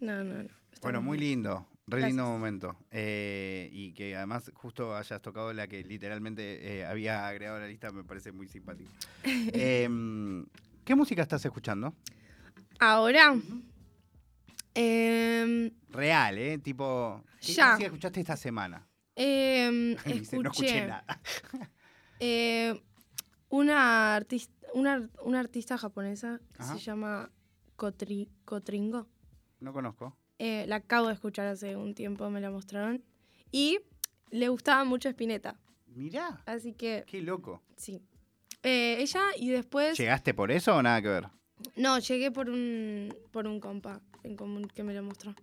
No, 0.00 0.22
no, 0.22 0.46
bueno, 0.82 1.00
muy 1.00 1.16
lindo. 1.16 1.66
Re 1.86 2.00
Gracias. 2.00 2.08
lindo 2.08 2.24
momento. 2.26 2.76
Eh, 2.90 3.70
y 3.72 3.94
que 3.94 4.14
además 4.14 4.52
justo 4.52 4.94
hayas 4.94 5.22
tocado 5.22 5.50
la 5.54 5.66
que 5.66 5.82
literalmente 5.82 6.80
eh, 6.80 6.84
había 6.84 7.26
agregado 7.26 7.56
a 7.56 7.60
la 7.60 7.68
lista 7.68 7.90
me 7.90 8.04
parece 8.04 8.32
muy 8.32 8.48
simpático. 8.48 8.90
Em, 9.24 10.44
¿Qué 10.84 10.94
música 10.94 11.22
estás 11.22 11.42
escuchando? 11.42 11.94
Ahora. 12.80 13.34
Em, 14.76 15.70
Real, 15.88 16.38
¿eh? 16.38 16.58
Tipo, 16.58 17.24
¿qué 17.40 17.52
Ya. 17.54 17.70
música 17.72 17.86
escuchaste 17.86 18.20
esta 18.20 18.36
semana? 18.36 18.86
em, 19.16 19.92
Y 20.04 20.12
dice, 20.20 20.38
no 20.38 20.50
escuché 20.50 20.66
escuché 20.68 20.86
nada. 20.86 21.04
eh, 22.20 22.80
una, 23.48 24.14
artista, 24.14 24.52
una, 24.74 25.08
una 25.22 25.40
artista 25.40 25.78
japonesa 25.78 26.40
que 26.54 26.62
Ajá. 26.62 26.74
se 26.74 26.80
llama 26.80 27.30
Kotri- 27.76 28.28
Kotringo. 28.44 29.06
No 29.60 29.72
conozco. 29.72 30.16
Eh, 30.38 30.66
la 30.68 30.76
acabo 30.76 31.08
de 31.08 31.14
escuchar 31.14 31.46
hace 31.46 31.76
un 31.76 31.94
tiempo, 31.94 32.28
me 32.30 32.40
la 32.40 32.50
mostraron. 32.50 33.02
Y 33.50 33.78
le 34.30 34.48
gustaba 34.48 34.84
mucho 34.84 35.08
Spinetta. 35.08 35.56
Mirá, 35.86 36.42
Así 36.44 36.74
que, 36.74 37.04
qué 37.06 37.22
loco. 37.22 37.62
sí. 37.76 38.02
Eh, 38.62 38.96
ella 39.00 39.22
y 39.38 39.48
después... 39.50 39.96
¿Llegaste 39.96 40.34
por 40.34 40.50
eso 40.50 40.74
o 40.74 40.82
nada 40.82 41.00
que 41.00 41.08
ver? 41.08 41.28
No, 41.76 41.98
llegué 42.00 42.32
por 42.32 42.50
un, 42.50 43.14
por 43.30 43.46
un 43.46 43.60
compa 43.60 44.02
en 44.26 44.36
común 44.36 44.66
que 44.68 44.82
me 44.82 44.92
lo 44.92 45.02
mostró. 45.02 45.34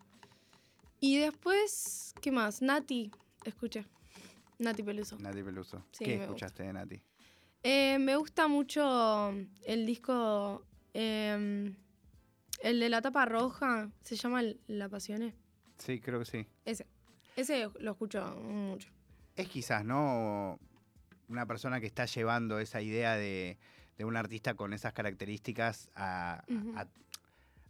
Y 1.00 1.18
después, 1.18 2.14
¿qué 2.22 2.32
más? 2.32 2.62
Nati, 2.62 3.12
escuché. 3.46 3.86
Nati 4.60 4.84
Peluso. 4.84 5.18
Nati 5.20 5.42
Peluso. 5.44 5.84
Sí, 5.92 6.06
¿Qué 6.06 6.16
escuchaste 6.24 6.64
de 6.64 6.74
Nati? 6.74 7.02
Eh, 7.64 7.98
me 8.00 8.16
gusta 8.18 8.48
mucho 8.48 9.30
el 9.66 9.86
disco, 9.86 10.66
eh, 10.94 11.74
el 12.62 12.80
de 12.80 12.90
la 12.90 13.02
tapa 13.02 13.26
roja, 13.26 13.90
se 14.04 14.16
llama 14.16 14.42
La 14.68 14.90
Pasione. 14.90 15.34
Sí, 15.78 16.00
creo 16.00 16.20
que 16.20 16.26
sí. 16.26 16.48
Ese, 16.66 16.86
ese 17.36 17.70
lo 17.80 17.92
escucho 17.92 18.24
mucho. 18.42 18.90
Es 19.36 19.48
quizás, 19.50 19.84
¿no? 19.84 20.60
Una 21.30 21.46
persona 21.46 21.80
que 21.80 21.88
está 21.88 22.06
llevando 22.06 22.60
esa 22.60 22.82
idea 22.82 23.16
de, 23.16 23.58
de 23.98 24.06
un 24.06 24.16
artista 24.16 24.54
con 24.54 24.74
esas 24.74 24.94
características 24.94 25.90
a- 25.96 26.44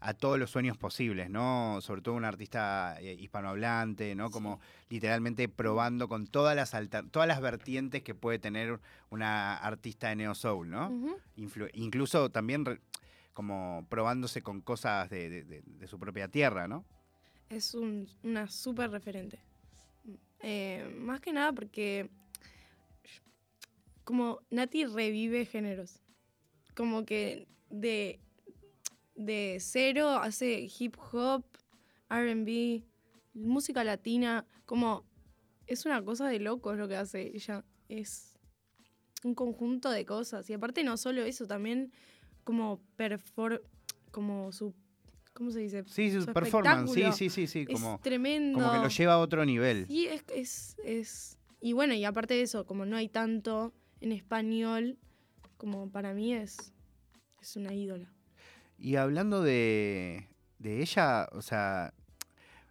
a 0.06 0.14
todos 0.14 0.38
los 0.38 0.52
sueños 0.52 0.78
posibles, 0.78 1.30
¿no? 1.30 1.80
Sobre 1.82 2.02
todo 2.02 2.16
un 2.16 2.26
artista 2.26 2.98
eh, 3.00 3.14
hispanohablante, 3.20 4.16
¿no? 4.16 4.30
Como 4.32 4.60
literalmente 4.90 5.48
probando 5.48 6.08
con 6.10 6.28
todas 6.28 6.56
las 6.56 6.72
todas 7.12 7.28
las 7.28 7.40
vertientes 7.42 8.04
que 8.04 8.14
puede 8.14 8.38
tener 8.40 8.80
una 9.10 9.56
artista 9.58 10.10
de 10.10 10.18
neo 10.18 10.36
soul, 10.36 10.70
¿no? 10.70 10.92
Incluso 11.74 12.30
también 12.30 12.66
como 13.34 13.86
probándose 13.90 14.42
con 14.42 14.62
cosas 14.62 15.10
de, 15.10 15.30
de- 15.30 15.44
de- 15.44 15.64
de 15.66 15.88
su 15.88 15.98
propia 15.98 16.28
tierra, 16.28 16.68
¿no? 16.68 16.84
Es 17.50 17.74
un- 17.74 18.08
una 18.24 18.48
súper 18.50 18.92
referente. 18.92 19.40
Eh, 20.42 20.94
más 21.00 21.22
que 21.22 21.32
nada 21.32 21.54
porque 21.54 22.10
como 24.04 24.40
Nati 24.50 24.86
revive 24.86 25.46
géneros. 25.46 26.00
Como 26.76 27.06
que 27.06 27.48
de, 27.70 28.20
de 29.16 29.58
cero 29.60 30.10
hace 30.10 30.68
hip 30.80 30.96
hop, 31.12 31.44
RB, 32.10 32.84
música 33.34 33.84
latina. 33.84 34.46
Como 34.66 35.06
es 35.68 35.86
una 35.86 36.04
cosa 36.04 36.28
de 36.28 36.40
locos 36.40 36.78
lo 36.78 36.88
que 36.88 36.96
hace 36.96 37.32
ella. 37.36 37.64
Es 37.90 38.34
un 39.24 39.36
conjunto 39.36 39.90
de 39.90 40.06
cosas. 40.06 40.50
Y 40.50 40.54
aparte 40.54 40.84
no 40.84 40.98
solo 40.98 41.24
eso, 41.24 41.48
también 41.48 41.92
como 42.44 42.82
como 44.12 44.52
su 44.52 44.74
¿cómo 45.34 45.50
se 45.52 45.60
dice? 45.62 45.84
Sí, 45.88 46.12
su, 46.12 46.22
Su 46.22 46.34
performance, 46.34 46.92
sí, 46.94 47.04
sí, 47.14 47.30
sí, 47.30 47.48
sí, 47.48 47.66
como, 47.66 47.96
es 47.96 48.02
tremendo. 48.02 48.60
como 48.60 48.72
que 48.72 48.78
lo 48.80 48.88
lleva 48.90 49.14
a 49.14 49.20
otro 49.20 49.44
nivel. 49.46 49.88
Sí, 49.88 50.06
es, 50.08 50.24
es, 50.30 50.76
es- 50.84 51.38
Y 51.60 51.74
bueno, 51.74 51.94
y 51.96 52.06
aparte 52.06 52.36
de 52.36 52.44
eso, 52.44 52.66
como 52.66 52.86
no 52.86 52.98
hay 52.98 53.10
tanto 53.10 53.74
en 54.02 54.12
español, 54.12 55.00
como 55.58 55.90
para 55.90 56.14
mí 56.14 56.34
es, 56.36 56.74
es 57.42 57.56
una 57.56 57.74
ídola. 57.74 58.13
Y 58.84 58.98
hablando 58.98 59.42
de, 59.42 60.28
de 60.60 60.82
ella, 60.82 61.30
o 61.32 61.42
sea, 61.42 61.94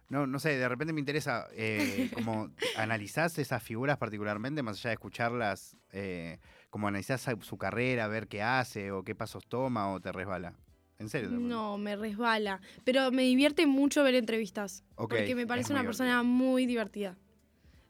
no, 0.09 0.27
no 0.27 0.37
sé, 0.37 0.49
de 0.59 0.69
repente 0.69 0.93
me 0.93 0.99
interesa, 0.99 1.47
eh, 1.53 2.07
como 2.13 2.51
analizás 2.75 3.39
esas 3.39 3.63
figuras 3.63 3.97
particularmente, 3.97 4.61
más 4.61 4.77
allá 4.77 4.91
de 4.91 4.93
escucharlas, 4.93 5.75
eh, 5.91 6.37
como 6.69 6.87
analizás 6.87 7.27
su- 7.41 7.57
carrera, 7.57 8.07
ver 8.07 8.27
qué 8.27 8.43
hace 8.43 8.91
o 8.91 9.03
qué 9.03 9.15
pasos 9.15 9.43
toma 9.47 9.91
o 9.91 9.99
te 9.99 10.11
resbala. 10.11 10.53
¿En 10.99 11.09
serio? 11.09 11.31
No, 11.31 11.79
me 11.79 11.95
resbala. 11.95 12.61
Pero 12.83 13.11
me 13.11 13.23
divierte 13.23 13.65
mucho 13.65 14.03
ver 14.03 14.13
entrevistas. 14.13 14.83
Porque 14.95 15.33
me 15.33 15.47
parece 15.47 15.73
una 15.73 15.83
persona 15.83 16.21
muy 16.21 16.67
divertida. 16.67 17.17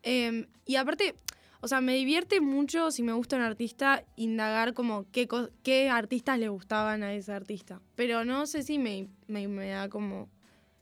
Em, 0.01 0.47
y 0.65 0.77
aparte, 0.77 1.15
o 1.63 1.67
sea, 1.69 1.79
me 1.79 1.95
divierte 1.95 2.41
mucho 2.41 2.91
si 2.91 3.03
me 3.03 3.13
gusta 3.13 3.37
un 3.37 3.41
artista 3.41 4.03
indagar 4.17 4.73
como 4.73 5.09
qué, 5.11 5.29
qué 5.63 5.89
artistas 5.89 6.37
le 6.37 6.49
gustaban 6.49 7.03
a 7.03 7.13
ese 7.13 7.31
artista. 7.31 7.81
Pero 7.95 8.25
no 8.25 8.45
sé 8.47 8.63
si 8.63 8.77
me, 8.77 9.07
me, 9.27 9.47
me 9.47 9.69
da 9.69 9.87
como... 9.87 10.29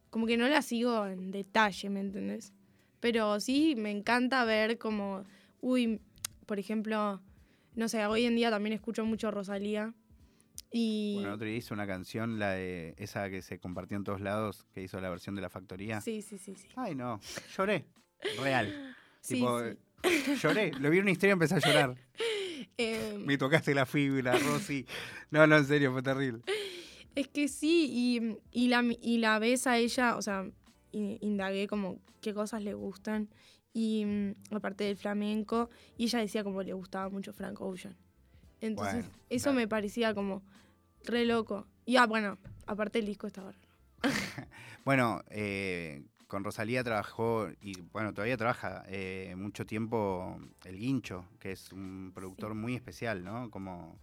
Como 0.09 0.25
que 0.25 0.37
no 0.37 0.47
la 0.49 0.63
sigo 0.63 1.05
en 1.05 1.29
detalle, 1.29 1.91
¿me 1.91 1.99
entendés? 1.99 2.51
Pero 2.99 3.39
sí 3.39 3.75
me 3.77 3.91
encanta 3.91 4.43
ver 4.43 4.79
como... 4.79 5.23
Uy, 5.59 6.01
por 6.47 6.57
ejemplo, 6.57 7.21
no 7.75 7.87
sé, 7.87 8.03
hoy 8.07 8.25
en 8.25 8.35
día 8.35 8.49
también 8.49 8.73
escucho 8.73 9.05
mucho 9.05 9.29
Rosalía. 9.29 9.93
Y... 10.71 11.13
Bueno, 11.13 11.29
el 11.29 11.35
otro 11.35 11.45
día 11.45 11.57
hizo 11.57 11.75
una 11.75 11.85
canción, 11.85 12.39
la 12.39 12.53
de 12.53 12.95
esa 12.97 13.29
que 13.29 13.43
se 13.43 13.59
compartió 13.59 13.97
en 13.97 14.03
todos 14.03 14.19
lados, 14.19 14.65
que 14.73 14.81
hizo 14.81 14.99
la 14.99 15.11
versión 15.11 15.35
de 15.35 15.43
la 15.43 15.49
factoría. 15.51 16.01
sí, 16.01 16.23
sí, 16.23 16.39
sí, 16.39 16.55
sí. 16.55 16.69
Ay, 16.75 16.95
no, 16.95 17.19
lloré. 17.55 17.85
Real. 18.41 18.95
Sí, 19.23 19.35
Tipo, 19.35 19.59
sí. 19.59 19.77
Lloré. 20.41 20.71
Lo 20.79 20.89
vi 20.89 20.97
en 20.97 21.03
una 21.03 21.11
historia 21.11 21.31
y 21.31 21.33
empecé 21.33 21.55
a 21.55 21.59
llorar. 21.59 21.95
Em, 22.77 23.25
Me 23.25 23.37
tocaste 23.37 23.73
la 23.73 23.85
fibra, 23.85 24.37
Rosy. 24.37 24.85
No, 25.29 25.45
no, 25.47 25.57
en 25.57 25.65
serio, 25.65 25.91
fue 25.91 26.01
terrible. 26.01 26.41
Es 27.15 27.27
que 27.27 27.47
sí, 27.47 27.87
y, 27.91 28.37
y 28.51 28.67
la, 28.69 28.83
y 29.01 29.17
la 29.17 29.37
ves 29.39 29.67
a 29.67 29.77
ella, 29.77 30.15
o 30.15 30.21
sea, 30.21 30.45
indagué 30.91 31.67
como 31.67 31.99
qué 32.21 32.33
cosas 32.33 32.63
le 32.63 32.73
gustan, 32.73 33.29
y 33.73 34.05
mm, 34.05 34.55
aparte 34.55 34.83
del 34.85 34.97
flamenco, 34.97 35.69
y 35.97 36.05
ella 36.05 36.19
decía 36.19 36.43
como 36.43 36.61
le 36.63 36.73
gustaba 36.73 37.09
mucho 37.09 37.33
Frank 37.33 37.59
Ocean. 37.61 37.97
Entonces, 38.61 38.93
Bueno, 39.05 39.09
eso 39.29 39.43
claro. 39.45 39.55
me 39.57 39.67
parecía 39.67 40.13
como 40.13 40.43
re 41.03 41.25
loco. 41.25 41.67
Y 41.85 41.97
ah, 41.97 42.05
bueno, 42.05 42.37
aparte 42.67 42.99
el 42.99 43.05
disco 43.05 43.27
estaba 43.27 43.51
raro. 43.51 43.67
Bueno, 44.83 45.21
eh, 45.29 46.03
con 46.31 46.45
Rosalía 46.45 46.81
trabajó, 46.81 47.49
y 47.61 47.73
bueno, 47.91 48.13
todavía 48.13 48.37
trabaja 48.37 48.85
eh, 48.87 49.33
mucho 49.35 49.65
tiempo 49.65 50.39
el 50.63 50.77
Guincho, 50.77 51.25
que 51.39 51.51
es 51.51 51.73
un 51.73 52.13
productor 52.15 52.53
muy 52.55 52.73
especial, 52.73 53.25
¿no? 53.25 53.51
Como 53.51 53.97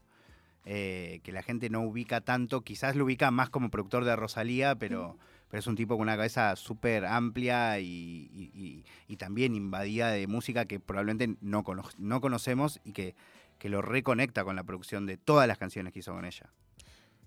eh, 0.66 1.20
que 1.22 1.32
la 1.32 1.42
gente 1.42 1.70
no 1.70 1.80
ubica 1.80 2.20
tanto, 2.20 2.60
quizás 2.60 2.96
lo 2.96 3.06
ubica 3.06 3.30
más 3.30 3.48
como 3.48 3.70
productor 3.70 4.04
de 4.04 4.14
Rosalía, 4.14 4.74
pero, 4.74 5.16
pero 5.48 5.58
es 5.60 5.66
un 5.66 5.74
tipo 5.74 5.94
con 5.96 6.02
una 6.02 6.16
cabeza 6.16 6.54
súper 6.56 7.06
amplia 7.06 7.80
y, 7.80 7.86
y- 8.30 8.50
y- 8.52 8.84
y 9.08 9.16
también 9.16 9.54
invadida 9.54 10.10
de 10.10 10.26
música 10.26 10.66
que 10.66 10.80
probablemente 10.80 11.38
no, 11.40 11.64
cono- 11.64 11.88
no 11.96 12.20
conocemos 12.20 12.78
y 12.84 12.92
que, 12.92 13.14
que 13.58 13.70
lo 13.70 13.80
reconecta 13.80 14.44
con 14.44 14.54
la 14.54 14.64
producción 14.64 15.06
de 15.06 15.16
todas 15.16 15.48
las 15.48 15.56
canciones 15.56 15.94
que 15.94 16.00
hizo 16.00 16.12
con 16.12 16.26
ella. 16.26 16.50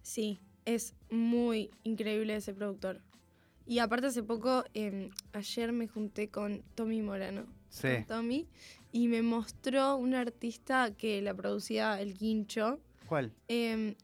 Sí, 0.03 0.39
es 0.65 0.93
muy 1.09 1.71
increíble 1.81 2.35
ese 2.35 2.53
productor. 2.53 3.01
Y 3.65 3.79
aparte 3.79 4.07
hace 4.07 4.23
poco, 4.23 4.63
em, 4.73 5.09
ayer 5.33 5.71
me 5.71 5.87
junté 5.87 6.29
con 6.29 6.61
Tommy 6.75 7.01
Morano. 7.01 7.45
Sí. 7.69 7.87
con 7.87 8.03
Tommy, 8.05 8.47
y 8.91 9.07
me 9.07 9.21
mostró 9.21 9.95
un 9.95 10.13
artista 10.13 10.91
que 10.91 11.21
la 11.21 11.33
producía 11.33 12.01
El 12.01 12.17
Guincho. 12.17 12.79
¿Cuál? 13.07 13.31
em, 13.47 13.95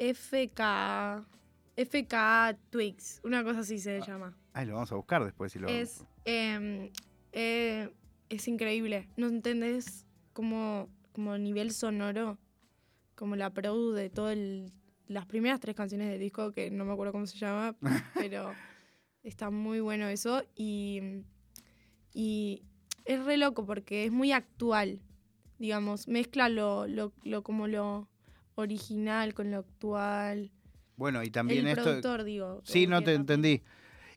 FK. 0.00 1.26
FK 1.76 2.56
Twix, 2.70 3.20
una 3.24 3.44
cosa 3.44 3.60
así 3.60 3.78
se 3.78 4.00
llama. 4.00 4.36
Ay, 4.52 4.66
lo 4.66 4.74
vamos 4.74 4.90
a 4.92 4.96
buscar 4.96 5.24
después 5.24 5.52
si 5.52 5.58
lo... 5.58 5.68
Es, 5.68 6.04
em, 6.24 6.90
eh, 7.32 7.90
es 8.28 8.48
increíble. 8.48 9.08
¿No 9.16 9.28
entendés 9.28 10.06
como, 10.32 10.88
como 11.12 11.36
nivel 11.38 11.72
sonoro? 11.72 12.38
Como 13.14 13.36
la 13.36 13.50
produ 13.50 13.92
de 13.92 14.10
todo 14.10 14.30
el, 14.30 14.72
las 15.08 15.26
primeras 15.26 15.60
tres 15.60 15.74
canciones 15.76 16.08
del 16.08 16.20
disco, 16.20 16.52
que 16.52 16.70
no 16.70 16.84
me 16.84 16.92
acuerdo 16.92 17.12
cómo 17.12 17.26
se 17.26 17.38
llama, 17.38 17.74
pero 18.14 18.52
está 19.22 19.50
muy 19.50 19.80
bueno 19.80 20.08
eso. 20.08 20.42
Y, 20.56 21.22
y 22.12 22.62
es 23.04 23.24
re 23.24 23.36
loco 23.36 23.66
porque 23.66 24.04
es 24.04 24.12
muy 24.12 24.32
actual, 24.32 25.00
digamos. 25.58 26.08
Mezcla 26.08 26.48
lo, 26.48 26.86
lo, 26.86 27.12
lo 27.24 27.42
como 27.42 27.66
lo 27.66 28.08
original 28.54 29.34
con 29.34 29.50
lo 29.50 29.58
actual. 29.58 30.50
Bueno, 30.96 31.22
y 31.22 31.30
también 31.30 31.66
el 31.66 31.72
esto... 31.72 31.84
productor, 31.84 32.24
digo. 32.24 32.60
Sí, 32.64 32.86
no 32.86 33.02
te 33.02 33.14
entendí. 33.14 33.62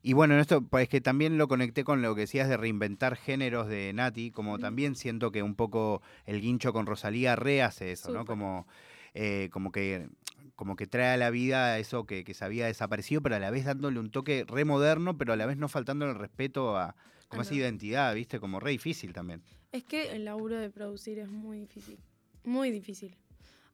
Y 0.05 0.11
bueno, 0.11 0.33
en 0.33 0.41
esto 0.41 0.65
es 0.77 0.89
que 0.89 0.99
también 0.99 1.37
lo 1.37 1.47
conecté 1.47 1.85
con 1.85 2.01
lo 2.01 2.13
que 2.13 2.21
decías 2.21 2.49
de 2.49 2.57
reinventar 2.57 3.15
géneros 3.15 3.69
de 3.69 3.93
Nati, 3.93 4.31
como 4.31 4.59
también 4.59 4.95
siento 4.95 5.31
que 5.31 5.41
un 5.41 5.55
poco 5.55 6.01
el 6.25 6.41
guincho 6.41 6.73
con 6.73 6.85
Rosalía 6.85 7.37
rehace 7.37 7.93
eso, 7.93 8.11
¿no? 8.11 8.25
Como, 8.25 8.67
eh, 9.13 9.49
como 9.51 9.71
que 9.71 10.07
como 10.55 10.75
que 10.75 10.85
trae 10.85 11.13
a 11.13 11.17
la 11.17 11.29
vida 11.31 11.79
eso 11.79 12.05
que, 12.05 12.23
que 12.23 12.33
se 12.33 12.45
había 12.45 12.67
desaparecido, 12.67 13.21
pero 13.21 13.35
a 13.35 13.39
la 13.39 13.49
vez 13.49 13.65
dándole 13.65 13.99
un 13.99 14.11
toque 14.11 14.45
re 14.47 14.65
moderno, 14.65 15.17
pero 15.17 15.33
a 15.33 15.35
la 15.35 15.45
vez 15.45 15.57
no 15.57 15.67
faltando 15.67 16.05
el 16.05 16.15
respeto 16.15 16.77
a 16.77 16.95
como 17.27 17.41
Ah, 17.41 17.45
esa 17.45 17.55
identidad, 17.55 18.13
¿viste? 18.13 18.39
Como 18.39 18.59
re 18.59 18.71
difícil 18.71 19.11
también. 19.13 19.41
Es 19.71 19.83
que 19.83 20.11
el 20.11 20.25
laburo 20.25 20.57
de 20.59 20.69
producir 20.69 21.17
es 21.17 21.27
muy 21.27 21.59
difícil. 21.59 21.97
Muy 22.43 22.69
difícil. 22.69 23.17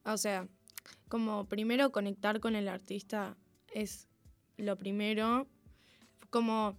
O 0.06 0.15
sea, 0.15 0.47
como 1.10 1.45
primero 1.45 1.91
conectar 1.91 2.39
con 2.39 2.56
el 2.56 2.69
artista 2.69 3.36
es 3.73 4.08
lo 4.56 4.78
primero. 4.78 5.47
Como 6.30 6.78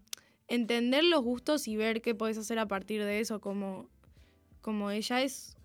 entender 0.49 1.05
los 1.05 1.23
gustos 1.23 1.69
y 1.69 1.77
ver 1.77 2.01
qué 2.01 2.15
podés 2.15 2.39
hacer 2.39 2.59
a 2.59 2.67
partir 2.67 3.05
de 3.05 3.21
eso. 3.21 3.41
Como, 3.41 3.89
como 4.63 4.91
ella 4.91 5.23
es. 5.23 5.57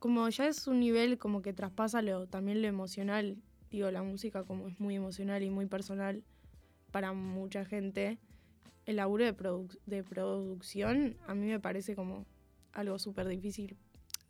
Como 0.00 0.28
ya 0.30 0.48
es 0.48 0.66
un 0.66 0.80
nivel 0.80 1.18
como 1.18 1.42
que 1.42 1.52
traspasa 1.52 2.02
lo, 2.02 2.26
también 2.26 2.60
lo 2.62 2.66
emocional. 2.68 3.36
Digo, 3.70 3.90
la 3.92 4.02
música 4.02 4.42
como 4.42 4.66
es 4.66 4.80
muy 4.80 4.96
emocional 4.96 5.42
y 5.44 5.50
muy 5.50 5.66
personal 5.66 6.24
para 6.90 7.12
mucha 7.12 7.64
gente. 7.64 8.18
El 8.86 8.96
laburo 8.96 9.24
de, 9.24 9.36
produ- 9.36 9.78
de 9.86 10.02
producción 10.02 11.16
a 11.28 11.34
mí 11.34 11.46
me 11.46 11.60
parece 11.60 11.94
como 11.94 12.26
algo 12.72 12.98
súper 12.98 13.28
difícil 13.28 13.76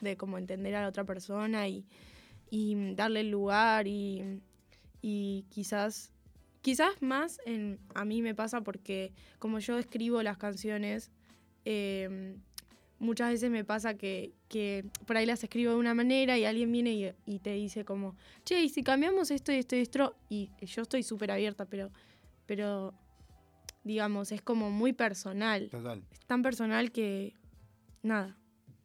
de 0.01 0.17
como 0.17 0.37
entender 0.39 0.75
a 0.75 0.83
la 0.83 0.89
otra 0.89 1.05
persona 1.05 1.69
y, 1.69 1.87
y 2.51 2.95
darle 2.95 3.21
el 3.21 3.31
lugar 3.31 3.87
y, 3.87 4.41
y 5.01 5.45
quizás 5.51 6.11
quizás 6.63 7.01
más 7.01 7.39
en 7.47 7.79
a 7.95 8.05
mí 8.05 8.21
me 8.23 8.35
pasa 8.35 8.61
porque 8.63 9.13
como 9.39 9.61
yo 9.61 9.79
escribo 9.79 10.23
las 10.23 10.37
canciones 10.37 11.11
eh, 11.65 12.37
muchas 13.01 13.31
veces 13.31 13.51
me 13.51 13.65
pasa 13.65 13.95
que, 13.95 14.33
que 14.49 14.85
por 15.07 15.17
ahí 15.17 15.27
las 15.27 15.43
escribo 15.43 15.73
de 15.73 15.79
una 15.79 15.95
manera 15.95 16.39
y 16.39 16.45
alguien 16.45 16.71
viene 16.71 16.93
y, 16.93 17.13
y 17.27 17.39
te 17.41 17.55
dice 17.55 17.85
como 17.85 18.15
che 18.45 18.63
y 18.63 18.69
si 18.69 18.83
cambiamos 18.85 19.31
esto 19.33 19.51
y 19.53 19.57
esto 19.57 19.75
y 19.75 19.81
esto 19.81 20.17
y 20.29 20.51
yo 20.61 20.83
estoy 20.83 21.03
súper 21.03 21.33
abierta 21.33 21.65
pero 21.65 21.91
pero 22.47 22.95
digamos 23.85 24.31
es 24.33 24.43
como 24.43 24.71
muy 24.71 24.93
personal 24.93 25.69
Total. 25.71 26.05
es 26.13 26.21
tan 26.27 26.43
personal 26.43 26.93
que 26.93 27.35
nada 28.03 28.37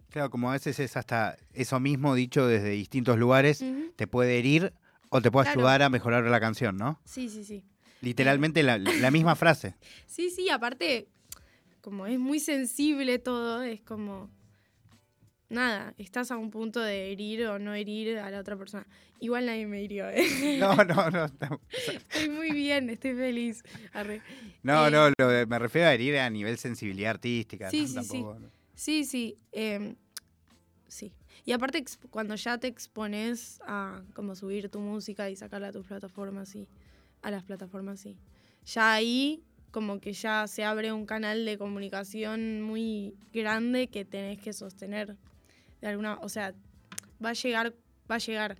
Claro, 0.09 0.29
como 0.29 0.49
a 0.49 0.53
veces 0.53 0.79
es 0.79 0.95
hasta 0.95 1.35
eso 1.53 1.77
mismo 1.81 2.15
dicho 2.15 2.47
desde 2.47 2.69
distintos 2.69 3.17
lugares, 3.19 3.65
te 3.97 4.07
puede 4.07 4.39
herir 4.39 4.71
o 5.09 5.21
te 5.21 5.29
puede 5.29 5.43
Claro. 5.43 5.59
ayudar 5.59 5.81
a 5.81 5.89
mejorar 5.89 6.23
la 6.23 6.39
canción, 6.39 6.77
¿no? 6.77 7.01
Sí, 7.03 7.27
sí, 7.27 7.43
sí. 7.43 7.65
Literalmente 7.99 8.63
la, 8.63 8.77
la 8.77 9.11
misma 9.11 9.35
frase. 9.35 9.75
Sí, 10.07 10.29
sí, 10.29 10.49
aparte, 10.49 11.09
como 11.85 12.07
es 12.07 12.17
muy 12.17 12.39
sensible 12.39 13.19
todo, 13.19 13.61
es 13.61 13.79
como. 13.81 14.31
Nada, 15.47 15.93
estás 15.99 16.31
a 16.31 16.37
un 16.37 16.49
punto 16.49 16.79
de 16.79 17.11
herir 17.11 17.45
o 17.45 17.59
no 17.59 17.75
herir 17.75 18.17
a 18.17 18.31
la 18.31 18.39
otra 18.39 18.57
persona. 18.57 18.87
Igual 19.19 19.45
nadie 19.45 19.67
me 19.67 19.83
hirió, 19.83 20.09
¿eh? 20.09 20.25
No, 20.59 20.75
no, 20.75 21.11
no. 21.11 21.27
No, 21.27 21.61
Estoy 21.69 22.29
muy 22.29 22.49
bien, 22.51 22.89
estoy 22.89 23.13
feliz. 23.13 23.61
Arre. 23.93 24.21
no, 24.63 24.87
Eh, 24.87 24.91
no, 24.91 25.11
lo 25.19 25.27
de- 25.29 25.45
me 25.45 25.59
refiero 25.59 25.87
a 25.87 25.93
herir 25.93 26.17
a 26.17 26.27
nivel 26.31 26.57
sensibilidad 26.57 27.11
artística. 27.11 27.69
Sí, 27.69 27.81
¿no? 27.81 28.01
sí, 28.01 28.03
sí. 28.03 28.25
Sí, 28.73 29.05
sí. 29.05 29.37
em, 29.51 29.95
sí. 30.87 31.13
Y 31.45 31.51
aparte, 31.51 31.85
cuando 32.09 32.33
ya 32.35 32.57
te 32.57 32.65
expones 32.67 33.61
a 33.67 34.01
como 34.15 34.35
subir 34.35 34.69
tu 34.69 34.79
música 34.79 35.29
y 35.29 35.35
sacarla 35.35 35.67
a 35.67 35.71
tus 35.71 35.85
plataformas, 35.85 36.49
sí. 36.49 36.67
A 37.21 37.29
las 37.29 37.43
plataformas, 37.43 37.99
sí. 37.99 38.17
Ya 38.65 38.93
ahí, 38.93 39.43
como 39.75 39.99
que 39.99 40.13
ya 40.13 40.47
se 40.47 40.63
abre 40.63 40.93
un 40.93 41.05
canal 41.05 41.43
de 41.43 41.57
comunicación 41.57 42.61
muy 42.61 43.13
grande 43.33 43.89
que 43.89 44.05
tenés 44.05 44.39
que 44.39 44.53
sostener. 44.53 45.17
De 45.81 45.87
alguna, 45.89 46.17
o 46.21 46.29
sea, 46.29 46.53
va 47.23 47.31
a 47.31 47.33
llegar, 47.33 47.73
va 48.09 48.15
a 48.15 48.19
llegar 48.19 48.57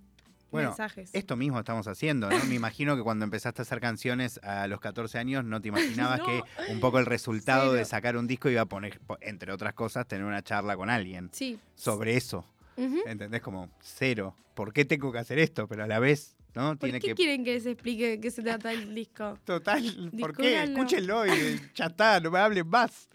Bueno, 0.51 0.71
mensajes. 0.71 1.09
Esto 1.15 1.37
mismo 1.37 1.57
estamos 1.57 1.87
haciendo, 1.87 2.29
¿no? 2.29 2.43
Me 2.49 2.55
imagino 2.55 2.97
que 2.97 3.01
cuando 3.01 3.23
empezaste 3.23 3.61
a 3.61 3.63
hacer 3.63 3.79
canciones 3.79 4.41
a 4.43 4.67
los 4.67 4.81
14 4.81 5.17
años 5.17 5.45
no 5.45 5.61
te 5.61 5.69
imaginabas 5.69 6.19
No. 6.19 6.25
que 6.25 6.43
un 6.69 6.81
poco 6.81 6.99
el 6.99 7.05
resultado 7.05 7.71
de 7.71 7.85
sacar 7.85 8.17
un 8.17 8.27
disco 8.27 8.49
iba 8.49 8.59
a 8.63 8.65
poner, 8.65 8.99
po- 8.99 9.17
entre 9.21 9.53
otras 9.53 9.73
cosas, 9.73 10.05
tener 10.09 10.25
una 10.25 10.41
charla 10.41 10.75
con 10.75 10.89
alguien 10.89 11.29
Sí. 11.31 11.57
sobre 11.75 12.17
eso. 12.17 12.45
¿Entendés? 12.75 13.41
Como 13.41 13.69
cero. 13.79 14.35
¿Por 14.53 14.73
qué 14.73 14.83
tengo 14.83 15.13
que 15.13 15.19
hacer 15.19 15.39
esto? 15.39 15.65
Pero 15.69 15.85
a 15.85 15.87
la 15.87 15.99
vez, 15.99 16.35
¿no? 16.55 16.69
¿Por 16.69 16.89
Tiene 16.89 16.99
qué 16.99 17.07
que. 17.09 17.13
quieren 17.15 17.43
que 17.43 17.53
les 17.53 17.65
explique 17.65 18.07
de 18.09 18.19
qué 18.19 18.31
se 18.31 18.41
trata 18.41 18.71
el 18.73 18.95
disco? 18.95 19.37
Total, 19.45 20.11
¿por 20.19 20.35
qué? 20.35 20.63
Escúchenlo 20.63 21.25
y 21.27 21.59
ya 21.75 21.85
está, 21.85 22.19
no 22.19 22.31
me 22.31 22.39
hablen 22.39 22.67
más. 22.67 23.09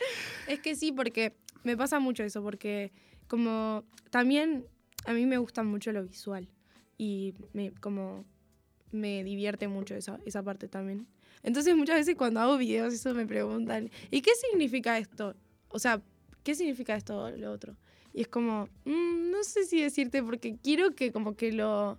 Es 0.47 0.61
que 0.61 0.75
sí, 0.77 0.93
porque 0.93 1.35
me 1.65 1.77
pasa 1.77 1.99
mucho 1.99 2.23
eso, 2.23 2.43
porque 2.43 2.93
como 3.29 3.85
también 4.11 4.67
a 5.07 5.13
mí 5.13 5.25
me 5.27 5.39
gusta 5.39 5.63
mucho 5.63 5.93
lo 5.93 6.05
visual 6.05 6.49
y 6.99 7.35
me, 7.53 7.71
como 7.73 8.25
me 8.93 9.25
divierte 9.25 9.69
mucho 9.69 9.95
esa, 9.95 10.19
esa 10.27 10.43
parte 10.43 10.69
también. 10.69 11.07
Entonces 11.43 11.75
muchas 11.75 11.97
veces 11.97 12.17
cuando 12.17 12.41
hago 12.41 12.59
videos 12.59 12.93
eso 12.93 13.15
me 13.15 13.25
preguntan, 13.27 13.91
¿y 14.11 14.21
qué 14.21 14.33
significa 14.51 14.99
esto? 14.99 15.35
O 15.69 15.79
sea, 15.79 16.03
¿qué 16.43 16.55
significa 16.55 16.95
esto 16.97 17.17
o 17.25 17.31
lo 17.31 17.53
otro? 17.53 17.77
Y 18.13 18.23
es 18.23 18.29
como, 18.29 18.69
"Mm, 18.85 19.31
no 19.31 19.43
sé 19.45 19.65
si 19.65 19.81
decirte 19.81 20.23
porque 20.23 20.57
quiero 20.63 20.95
que 20.95 21.13
como 21.13 21.37
que 21.37 21.53
lo, 21.53 21.99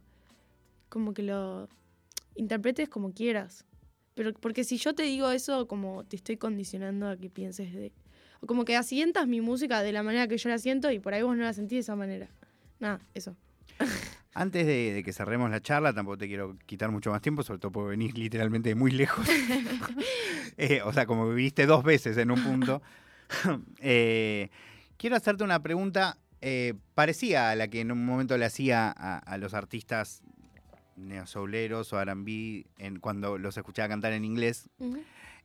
como 0.92 1.14
que 1.14 1.24
lo 1.24 1.70
interpretes 2.36 2.90
como 2.90 3.14
quieras. 3.14 3.66
Pero 4.14 4.34
porque 4.34 4.64
si 4.64 4.78
yo 4.78 4.94
te 4.94 5.04
digo 5.04 5.32
eso, 5.32 5.68
como 5.68 6.04
te 6.04 6.18
estoy 6.18 6.38
condicionando 6.38 7.10
a 7.10 7.18
que 7.18 7.30
pienses 7.30 7.74
de... 7.74 7.94
O 8.42 8.48
como 8.48 8.66
que 8.66 8.76
asientas 8.76 9.28
mi 9.28 9.40
música 9.40 9.82
de 9.82 9.94
la 9.94 10.04
manera 10.04 10.28
que 10.28 10.38
yo 10.38 10.50
la 10.50 10.58
siento 10.58 10.92
y 10.92 11.00
por 11.00 11.14
ahí 11.14 11.22
vos 11.22 11.38
no 11.38 11.44
la 11.44 11.54
sentís 11.54 11.78
de 11.78 11.80
esa 11.80 11.96
manera. 11.96 12.30
Nada, 12.80 13.00
eso. 13.14 13.38
Antes 14.34 14.66
de, 14.66 14.94
de 14.94 15.04
que 15.04 15.14
cerremos 15.14 15.50
la 15.50 15.62
charla, 15.62 15.94
tampoco 15.94 16.18
te 16.18 16.28
quiero 16.28 16.58
quitar 16.66 16.92
mucho 16.92 17.12
más 17.12 17.22
tiempo, 17.22 17.44
sobre 17.44 17.60
todo 17.60 17.72
porque 17.72 17.92
venís 17.92 18.18
literalmente 18.18 18.70
de 18.70 18.76
muy 18.76 18.92
lejos. 18.92 19.26
Eh, 20.58 20.82
o 20.84 20.92
sea, 20.92 21.06
como 21.06 21.28
viviste 21.30 21.66
dos 21.66 21.82
veces 21.82 22.18
en 22.18 22.30
un 22.30 22.44
punto. 22.44 22.82
Eh, 23.80 24.50
quiero 24.98 25.16
hacerte 25.16 25.46
una 25.46 25.64
pregunta 25.64 26.18
eh, 26.42 26.74
parecida 26.94 27.50
a 27.50 27.56
la 27.56 27.70
que 27.70 27.80
en 27.80 27.94
un 27.94 28.06
momento 28.06 28.38
le 28.38 28.44
hacía 28.44 28.94
a, 28.96 29.18
a 29.20 29.38
los 29.38 29.54
artistas 29.54 30.22
neosouleros 30.98 31.92
o 31.94 32.02
R&B 32.02 32.66
en- 32.78 33.00
cuando 33.00 33.38
los 33.38 33.58
escuchaba 33.58 33.90
cantar 33.90 34.14
en 34.14 34.26
inglés, 34.26 34.70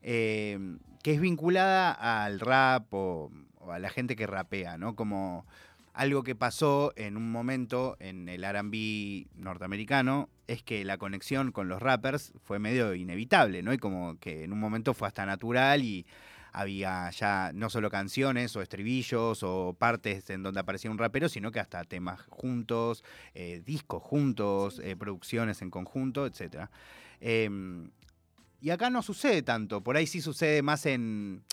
eh, 0.02 0.59
que 1.02 1.12
es 1.12 1.20
vinculada 1.20 1.92
al 2.24 2.40
rap 2.40 2.92
o, 2.92 3.30
o 3.61 3.72
a 3.72 3.78
la 3.78 3.90
gente 3.90 4.16
que 4.16 4.26
rapea, 4.26 4.76
¿no? 4.78 4.94
Como 4.96 5.46
algo 5.94 6.22
que 6.22 6.35
pasó 6.35 6.92
en 6.96 7.16
un 7.16 7.30
momento 7.32 7.96
en 8.00 8.28
el 8.28 8.44
RB 8.44 9.26
norteamericano 9.37 10.28
es 10.46 10.62
que 10.62 10.85
la 10.85 10.98
conexión 10.98 11.52
con 11.52 11.68
los 11.68 11.80
rappers 11.80 12.32
fue 12.44 12.59
medio 12.59 12.94
inevitable, 12.94 13.62
¿no? 13.62 13.72
Y 13.72 13.78
como 13.78 14.18
que 14.18 14.44
en 14.44 14.52
un 14.52 14.61
momento 14.61 14.92
fue 14.94 15.09
hasta 15.09 15.24
natural 15.24 15.82
y 15.82 16.04
había 16.57 17.11
ya 17.11 17.51
no 17.55 17.69
solo 17.69 17.90
canciones 17.90 18.57
o 18.57 18.62
estribillos 18.62 19.42
o 19.42 19.77
partes 19.79 20.31
en 20.31 20.42
donde 20.42 20.59
aparecía 20.61 20.90
un 20.90 20.97
rapero, 20.97 21.29
sino 21.29 21.53
que 21.53 21.61
hasta 21.61 21.85
temas 21.85 22.23
juntos, 22.31 23.05
eh, 23.35 23.61
discos 23.62 24.03
juntos, 24.03 24.81
eh, 24.83 24.97
producciones 24.97 25.61
en 25.61 25.71
conjunto, 25.71 26.25
etc. 26.27 26.71
y 27.21 28.71
acá 28.71 28.88
no 28.88 29.03
sucede 29.03 29.42
tanto, 29.42 29.83
por 29.83 29.99
ahí 29.99 30.07
sí 30.07 30.23
sucede 30.23 30.62
más 30.62 30.87
en, 30.87 31.45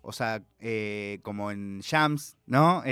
o 0.00 0.12
sea, 0.12 0.44
eh, 0.60 1.18
como 1.22 1.50
en 1.50 1.82
jams, 1.82 2.36
¿no? 2.46 2.84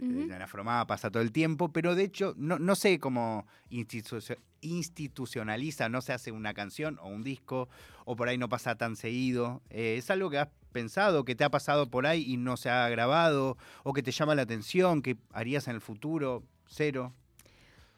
En 0.00 0.32
Afromaba 0.42 0.86
pasa 0.86 1.10
todo 1.10 1.22
el 1.22 1.32
tiempo, 1.32 1.72
pero 1.72 1.94
de 1.94 2.04
hecho 2.04 2.34
no, 2.36 2.58
no 2.58 2.74
sé 2.74 2.98
cómo 2.98 3.46
institucio- 3.70 4.38
institucionaliza, 4.60 5.88
no 5.88 6.00
se 6.02 6.12
hace 6.12 6.32
una 6.32 6.54
canción 6.54 6.98
o 7.00 7.08
un 7.08 7.22
disco, 7.22 7.68
o 8.04 8.16
por 8.16 8.28
ahí 8.28 8.38
no 8.38 8.48
pasa 8.48 8.74
tan 8.76 8.96
seguido. 8.96 9.62
Eh, 9.70 9.96
¿Es 9.98 10.10
algo 10.10 10.30
que 10.30 10.38
has 10.38 10.48
pensado, 10.72 11.24
que 11.24 11.34
te 11.34 11.44
ha 11.44 11.50
pasado 11.50 11.90
por 11.90 12.06
ahí 12.06 12.24
y 12.26 12.36
no 12.36 12.56
se 12.56 12.70
ha 12.70 12.88
grabado, 12.88 13.56
o 13.82 13.92
que 13.92 14.02
te 14.02 14.10
llama 14.12 14.34
la 14.34 14.42
atención, 14.42 15.02
que 15.02 15.16
harías 15.32 15.68
en 15.68 15.74
el 15.74 15.80
futuro? 15.80 16.42
Cero. 16.68 17.12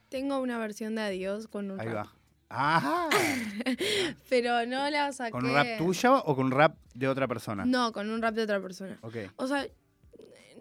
Tengo 0.08 0.40
una 0.40 0.58
versión 0.58 0.94
de 0.94 1.02
Adiós 1.02 1.46
con 1.48 1.70
un 1.70 1.80
Ahí 1.80 1.88
rap. 1.88 2.06
va. 2.06 2.12
Ajá. 2.54 3.08
Pero 4.28 4.66
no 4.66 4.88
la 4.90 5.12
saqué. 5.12 5.30
¿Con 5.30 5.46
un 5.46 5.54
rap 5.54 5.78
tuyo 5.78 6.22
o 6.24 6.36
con 6.36 6.46
un 6.46 6.52
rap 6.52 6.76
de 6.94 7.08
otra 7.08 7.26
persona? 7.26 7.64
No, 7.64 7.92
con 7.92 8.10
un 8.10 8.20
rap 8.20 8.34
de 8.34 8.42
otra 8.42 8.60
persona. 8.60 8.98
Ok. 9.02 9.16
O 9.36 9.46
sea, 9.46 9.66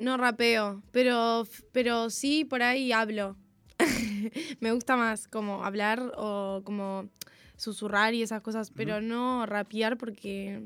no 0.02 0.18
rapeo, 0.18 0.82
pero, 0.92 1.46
pero 1.72 2.10
sí 2.10 2.44
por 2.46 2.62
ahí 2.64 2.92
hablo. 2.92 3.38
Me 4.60 4.72
gusta 4.72 4.96
más 4.96 5.28
como 5.28 5.64
hablar 5.64 6.12
o 6.18 6.62
como 6.64 7.10
susurrar 7.56 8.14
y 8.14 8.22
esas 8.24 8.42
cosas, 8.42 8.72
pero 8.72 9.02
no 9.02 9.46
rapear 9.46 9.98
porque 9.98 10.62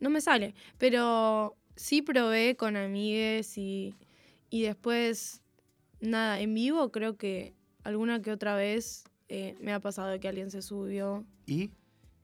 no 0.00 0.10
me 0.10 0.20
sale. 0.20 0.54
Pero 0.78 1.56
sí 1.76 2.02
probé 2.02 2.56
con 2.56 2.76
amigues 2.76 3.58
y, 3.58 3.94
y 4.50 4.62
después, 4.62 5.42
nada, 6.00 6.40
en 6.40 6.54
vivo 6.54 6.90
creo 6.92 7.16
que 7.16 7.54
alguna 7.84 8.22
que 8.22 8.30
otra 8.32 8.54
vez 8.56 9.04
eh, 9.28 9.56
me 9.60 9.72
ha 9.72 9.80
pasado 9.80 10.18
que 10.20 10.28
alguien 10.28 10.50
se 10.50 10.62
subió 10.62 11.24
¿Y? 11.46 11.70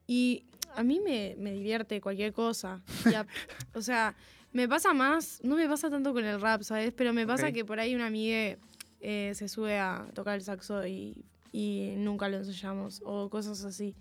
y 0.07 0.45
a 0.75 0.83
mí 0.83 0.99
me, 1.01 1.35
me 1.37 1.51
divierte 1.51 1.99
cualquier 1.99 2.31
cosa. 2.33 2.81
A- 3.05 3.25
o 3.73 3.81
sea, 3.81 4.15
me 4.51 4.67
pasa 4.67 4.93
más, 4.93 5.39
no 5.43 5.55
me 5.55 5.67
pasa 5.67 5.89
tanto 5.89 6.13
con 6.13 6.25
el 6.25 6.41
rap, 6.41 6.63
¿sabes? 6.63 6.91
Pero 6.95 7.13
me 7.13 7.27
pasa 7.27 7.51
que 7.51 7.65
por 7.65 7.79
ahí 7.79 7.95
una 7.95 8.07
amiga 8.07 8.57
eh, 9.01 9.31
se 9.35 9.47
sube 9.47 9.77
a 9.77 10.07
tocar 10.13 10.35
el 10.35 10.41
saxo 10.41 10.85
y, 10.87 11.25
y 11.51 11.93
nunca 11.97 12.29
lo 12.29 12.37
ensayamos 12.37 13.01
o 13.05 13.29
cosas 13.29 13.63
así. 13.63 13.95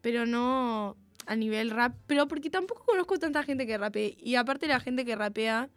Pero 0.00 0.26
no 0.26 0.96
a 1.26 1.36
nivel 1.36 1.70
rap, 1.70 1.94
pero 2.06 2.26
porque 2.26 2.50
tampoco 2.50 2.84
conozco 2.84 3.18
tanta 3.18 3.42
gente 3.42 3.66
que 3.66 3.78
rapee. 3.78 4.16
Y 4.18 4.34
aparte 4.34 4.66
la 4.66 4.80
gente 4.80 5.04
que 5.04 5.14
rapea 5.14 5.68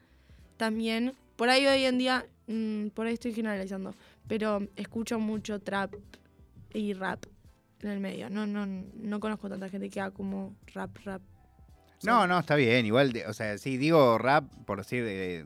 también, 0.57 1.13
por 1.35 1.49
ahí 1.49 1.65
hoy 1.67 1.83
en 1.83 1.97
día, 1.97 2.25
mm, 2.47 2.87
por 2.87 3.07
ahí 3.07 3.13
estoy 3.13 3.33
generalizando, 3.33 3.93
pero 4.27 4.67
escucho 4.75 5.19
mucho 5.19 5.59
trap 5.59 5.93
y 6.73 6.93
rap 6.93 7.25
en 7.81 7.89
el 7.89 7.99
medio. 7.99 8.29
No, 8.29 8.47
no, 8.47 8.65
no 8.65 9.19
conozco 9.19 9.49
tanta 9.49 9.69
gente 9.69 9.89
que 9.89 10.01
haga 10.01 10.11
como 10.11 10.55
rap, 10.73 10.97
rap. 11.03 11.21
No, 12.03 12.27
no, 12.27 12.39
está 12.39 12.55
bien. 12.55 12.85
Igual, 12.85 13.11
de- 13.13 13.25
o 13.27 13.33
sea, 13.33 13.57
sí, 13.57 13.77
digo 13.77 14.17
rap, 14.17 14.45
por 14.65 14.79
decir, 14.79 15.03
de- 15.03 15.45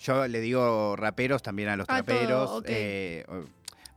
yo 0.00 0.26
le 0.26 0.40
digo 0.40 0.96
raperos 0.96 1.42
también 1.42 1.68
a 1.68 1.76
los 1.76 1.88
A 1.88 2.02
todo, 2.02 2.04
traperos. 2.04 2.62
eh, 2.66 3.24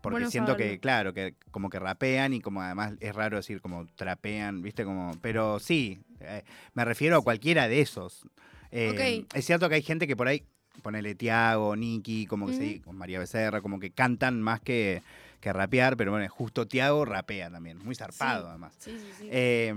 porque 0.02 0.18
Bueno 0.20 0.30
siento 0.32 0.56
que, 0.56 0.80
claro, 0.80 1.14
que 1.14 1.34
como 1.50 1.70
que 1.70 1.80
rapean 1.80 2.34
y 2.34 2.41
como 2.41 2.62
además 2.62 2.93
es 3.00 3.16
raro 3.16 3.38
decir 3.38 3.60
como 3.60 3.88
trapean, 3.96 4.62
¿viste? 4.62 4.84
como 4.86 5.18
Pero 5.22 5.58
sí, 5.60 6.00
eh, 6.20 6.43
me 6.76 6.86
refiero 6.86 7.18
a 7.18 7.22
cualquiera 7.24 7.68
de 7.68 7.82
esos. 7.82 8.28
Eh. 8.72 9.26
Es 9.34 9.46
cierto 9.46 9.68
que 9.68 9.76
hay 9.76 9.82
gente 9.82 10.06
que 10.06 10.16
por 10.16 10.28
ahí, 10.28 10.43
ponele 10.84 11.16
Tiago, 11.16 11.76
Nicky, 11.76 12.28
como 12.28 12.46
que 12.48 12.54
Ujú. 12.54 12.62
sí, 12.64 12.80
con 12.82 12.98
María 12.98 13.18
Becerra, 13.18 13.62
como 13.62 13.80
que 13.80 13.89
cantan 13.91 14.41
más 14.43 14.60
que, 14.60 15.02
que 15.46 15.54
rapear, 15.54 15.96
pero 15.96 16.10
bueno, 16.12 16.28
justo 16.30 16.68
Tiago 16.68 17.06
rapea 17.06 17.52
también, 17.52 17.78
muy 17.78 17.93
zarpado 17.96 18.43
Sí. 18.43 18.50
además. 18.50 18.74
Sí, 18.80 18.91
sí, 18.98 19.06
sí. 19.20 19.28
Eh, 19.32 19.74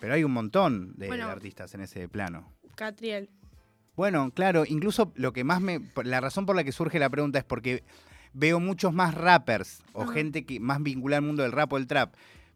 pero 0.00 0.14
hay 0.14 0.24
un 0.24 0.32
montón 0.32 0.94
de 0.96 1.06
Bueno. 1.06 1.28
artistas 1.28 1.72
en 1.74 1.82
ese 1.82 2.08
plano. 2.08 2.50
Catriel. 2.74 3.30
Bueno, 3.94 4.30
claro, 4.34 4.64
incluso 4.66 5.12
lo 5.14 5.32
que 5.32 5.44
más 5.44 5.60
me. 5.60 5.80
La 6.02 6.20
razón 6.20 6.46
por 6.46 6.56
la 6.56 6.64
que 6.64 6.72
surge 6.72 6.98
la 6.98 7.10
pregunta 7.10 7.38
es 7.38 7.44
porque 7.44 7.84
veo 8.32 8.58
muchos 8.58 8.92
más 8.92 9.14
rappers 9.14 9.82
o 9.92 10.02
Ajá. 10.02 10.12
gente 10.14 10.44
que 10.44 10.58
más 10.58 10.82
vinculada 10.82 11.18
al 11.18 11.24
mundo 11.26 11.42
del 11.44 11.52
rap 11.52 11.72
o 11.74 11.76
el 11.76 11.86
trap 11.86 12.14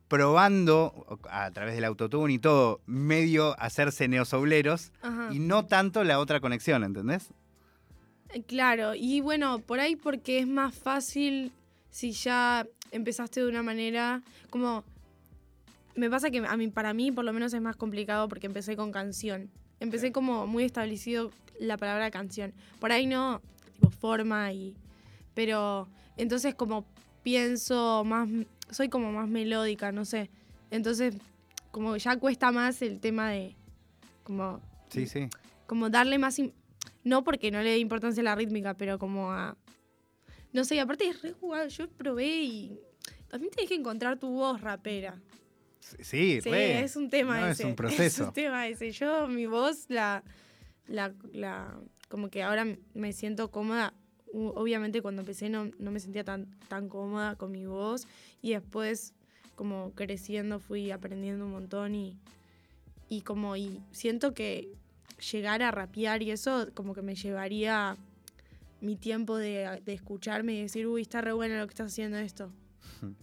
probando 0.08 1.20
a 1.30 1.50
través 1.52 1.74
del 1.74 1.84
autotune 1.84 2.32
y 2.32 2.38
todo, 2.38 2.80
medio 2.86 3.54
hacerse 3.60 4.08
neosouleros 4.08 4.90
y 5.30 5.38
no 5.38 5.66
tanto 5.66 6.02
la 6.04 6.18
otra 6.18 6.40
conexión, 6.40 6.82
¿entendés? 6.84 7.28
Eh, 8.30 8.42
Claro, 8.44 8.94
y 8.96 9.20
bueno, 9.20 9.58
por 9.60 9.78
ahí 9.80 9.94
porque 9.96 10.38
es 10.40 10.48
más 10.48 10.74
fácil 10.74 11.52
si 11.96 12.12
ya 12.12 12.66
empezaste 12.90 13.40
de 13.40 13.48
una 13.48 13.62
manera 13.62 14.22
como 14.50 14.84
me 15.94 16.10
pasa 16.10 16.30
que 16.30 16.44
a 16.46 16.56
mí, 16.58 16.68
para 16.68 16.92
mí 16.92 17.10
por 17.10 17.24
lo 17.24 17.32
menos 17.32 17.54
es 17.54 17.62
más 17.62 17.74
complicado 17.74 18.28
porque 18.28 18.46
empecé 18.46 18.76
con 18.76 18.92
canción. 18.92 19.50
Empecé 19.80 20.12
como 20.12 20.46
muy 20.46 20.64
establecido 20.64 21.30
la 21.58 21.78
palabra 21.78 22.10
canción. 22.10 22.52
Por 22.80 22.92
ahí 22.92 23.06
no, 23.06 23.40
tipo 23.72 23.88
forma 23.88 24.52
y... 24.52 24.76
Pero 25.32 25.88
entonces 26.18 26.54
como 26.54 26.84
pienso 27.22 28.04
más, 28.04 28.28
soy 28.70 28.90
como 28.90 29.10
más 29.10 29.26
melódica, 29.26 29.90
no 29.90 30.04
sé. 30.04 30.28
Entonces 30.70 31.16
como 31.70 31.96
ya 31.96 32.18
cuesta 32.18 32.52
más 32.52 32.82
el 32.82 33.00
tema 33.00 33.30
de 33.30 33.56
como 34.22 34.60
Sí, 34.90 35.06
sí. 35.06 35.28
como 35.66 35.88
darle 35.88 36.18
más 36.18 36.36
no 37.04 37.24
porque 37.24 37.50
no 37.50 37.62
le 37.62 37.70
dé 37.70 37.78
importancia 37.78 38.20
a 38.20 38.24
la 38.24 38.34
rítmica, 38.34 38.74
pero 38.74 38.98
como 38.98 39.32
a 39.32 39.56
no 40.56 40.64
sé, 40.64 40.76
y 40.76 40.78
aparte 40.78 41.06
es 41.06 41.20
re 41.22 41.32
jugado, 41.32 41.68
yo 41.68 41.86
probé 41.88 42.26
y 42.42 42.80
también 43.28 43.52
tienes 43.52 43.68
que 43.68 43.74
encontrar 43.76 44.18
tu 44.18 44.28
voz 44.30 44.60
rapera. 44.60 45.20
Sí, 45.80 46.40
Sí, 46.40 46.50
re. 46.50 46.80
es 46.82 46.96
un 46.96 47.10
tema 47.10 47.40
No, 47.40 47.46
ese. 47.48 47.62
Es 47.64 47.68
un 47.68 47.76
proceso. 47.76 48.22
Es 48.22 48.28
un 48.28 48.32
tema 48.34 48.66
ese. 48.66 48.90
Yo 48.90 49.28
mi 49.28 49.46
voz 49.46 49.84
la 49.88 50.24
la, 50.88 51.14
la 51.32 51.78
como 52.08 52.30
que 52.30 52.42
ahora 52.42 52.66
me 52.94 53.12
siento 53.12 53.50
cómoda. 53.50 53.92
Obviamente 54.32 55.02
cuando 55.02 55.22
empecé 55.22 55.48
no, 55.48 55.70
no 55.78 55.90
me 55.90 56.00
sentía 56.00 56.24
tan, 56.24 56.46
tan 56.68 56.88
cómoda 56.88 57.36
con 57.36 57.52
mi 57.52 57.66
voz 57.66 58.06
y 58.42 58.52
después 58.52 59.14
como 59.54 59.92
creciendo 59.94 60.58
fui 60.58 60.90
aprendiendo 60.90 61.44
un 61.44 61.52
montón 61.52 61.94
y, 61.94 62.18
y 63.08 63.20
como 63.22 63.56
y 63.56 63.80
siento 63.92 64.34
que 64.34 64.72
llegar 65.32 65.62
a 65.62 65.70
rapear 65.70 66.22
y 66.22 66.30
eso 66.30 66.68
como 66.74 66.94
que 66.94 67.02
me 67.02 67.14
llevaría 67.14 67.96
mi 68.80 68.96
tiempo 68.96 69.36
de, 69.36 69.80
de 69.84 69.92
escucharme 69.92 70.54
y 70.54 70.62
decir, 70.62 70.86
uy, 70.86 71.02
está 71.02 71.20
re 71.20 71.32
bueno 71.32 71.56
lo 71.56 71.66
que 71.66 71.70
estás 71.72 71.92
haciendo 71.92 72.18
esto. 72.18 72.50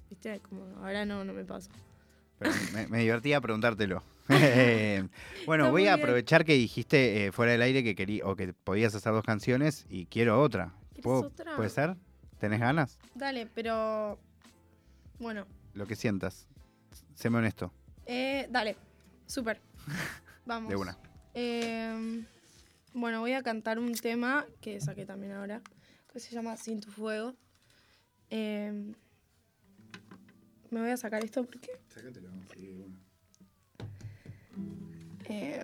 ¿Viste? 0.10 0.40
Como 0.42 0.66
ahora 0.78 1.06
no, 1.06 1.24
no 1.24 1.34
me 1.34 1.44
pasa. 1.46 1.70
Pero 2.40 2.52
me, 2.74 2.88
me 2.88 3.00
divertía 3.00 3.40
preguntártelo. 3.42 4.04
Bueno, 5.46 5.70
voy 5.72 5.88
a 5.88 5.96
aprovechar 5.96 6.46
que 6.46 6.54
dijiste 6.54 7.26
eh, 7.26 7.32
fuera 7.32 7.52
del 7.52 7.62
aire 7.62 7.84
que 7.84 7.96
querí, 7.96 8.22
o 8.24 8.36
que 8.36 8.54
podías 8.54 8.96
hacer 8.96 9.12
dos 9.12 9.24
canciones 9.26 9.86
y 9.90 10.06
quiero 10.06 10.42
otra. 10.42 10.74
¿Quieres 10.94 11.04
¿Puedo- 11.04 11.26
otra? 11.28 11.56
¿Puede 11.58 11.70
ser? 11.70 11.96
¿Tenés 12.40 12.60
ganas? 12.62 12.98
Dale, 13.16 13.48
pero 13.54 14.18
bueno, 15.20 15.46
Lo 15.74 15.86
que 15.86 15.96
sientas. 15.96 16.48
Séme 17.16 17.38
honesto, 17.40 17.72
eh, 18.06 18.48
dale, 18.50 18.76
súper. 19.28 19.60
Vamos. 20.46 20.70
de 20.70 20.76
una. 20.76 20.98
Eh, 21.34 22.24
bueno, 22.94 23.20
voy 23.20 23.34
a 23.34 23.44
cantar 23.44 23.80
un 23.80 23.94
tema 23.94 24.46
que 24.62 24.80
saqué 24.80 25.06
también 25.06 25.34
ahora, 25.34 25.62
que 26.12 26.20
se 26.20 26.34
llama 26.34 26.58
Sin 26.58 26.80
tu 26.80 26.92
fuego. 26.92 27.36
Eh, 28.30 28.94
me 30.70 30.82
voy 30.82 30.90
a 30.90 30.98
sacar 30.98 31.24
esto 31.24 31.44
porque... 31.44 31.72
Eh, 35.26 35.64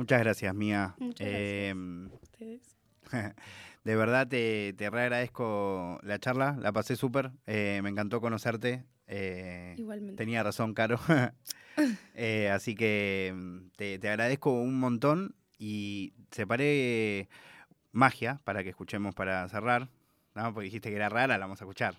Muchas 0.00 0.20
gracias, 0.20 0.54
Mía. 0.54 0.94
Muchas 0.98 1.26
gracias. 1.28 1.70
Em, 1.70 2.10
Ustedes. 2.22 2.76
de 3.84 3.96
verdad 3.96 4.26
te, 4.26 4.72
te 4.72 4.88
re 4.88 5.02
agradezco 5.02 5.98
la 6.02 6.18
charla, 6.18 6.56
la 6.58 6.72
pasé 6.72 6.96
súper. 6.96 7.32
eh, 7.46 7.80
me 7.82 7.90
encantó 7.90 8.22
conocerte. 8.22 8.86
eh, 9.06 9.74
Igualmente. 9.76 10.16
tenía 10.16 10.42
razón, 10.42 10.72
Caro. 10.74 10.98
Eh, 12.14 12.50
así 12.50 12.74
que 12.74 13.32
mm, 13.34 13.58
te, 13.76 13.98
te 13.98 14.08
agradezco 14.10 14.52
un 14.52 14.78
montón 14.78 15.34
y 15.58 16.12
separé 16.30 17.28
magia 17.92 18.40
para 18.44 18.62
que 18.62 18.70
escuchemos 18.70 19.14
para 19.14 19.48
cerrar. 19.48 19.88
¿no? 20.34 20.52
Porque 20.54 20.64
dijiste 20.66 20.90
que 20.90 20.96
era 20.96 21.08
rara, 21.08 21.38
la 21.38 21.44
vamos 21.44 21.60
a 21.60 21.64
escuchar. 21.64 21.94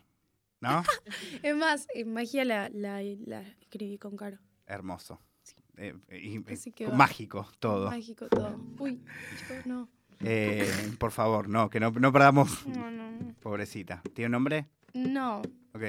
¿No? 0.59 0.83
Es 1.43 1.55
más, 1.55 1.87
magia 2.05 2.45
la, 2.45 2.69
la, 2.69 3.01
la 3.25 3.41
escribí 3.61 3.97
con 3.97 4.17
Caro. 4.17 4.37
Hermoso. 4.67 5.19
Eh, 5.81 5.95
eh, 6.09 6.87
mágico 6.93 7.47
todo. 7.59 7.89
Mágico 7.89 8.27
todo. 8.27 8.55
Uy, 8.79 9.01
chicos, 9.37 9.65
no. 9.65 9.89
Eh, 10.23 10.69
por 10.99 11.11
favor, 11.11 11.49
no, 11.49 11.69
que 11.69 11.79
no, 11.79 11.91
no 11.91 12.13
perdamos. 12.13 12.65
No, 12.67 12.91
no. 12.91 13.33
Pobrecita. 13.41 14.03
¿Tiene 14.13 14.27
un 14.27 14.31
nombre? 14.33 14.67
No. 14.93 15.39
Ok. 15.73 15.81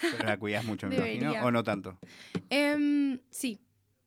Pero 0.00 0.24
la 0.24 0.38
cuidas 0.38 0.64
mucho, 0.64 0.88
me 0.88 0.96
imagino. 0.96 1.26
Debería. 1.28 1.44
¿O 1.44 1.50
no 1.50 1.62
tanto? 1.62 1.98
Em, 2.48 3.18
sí, 3.30 3.60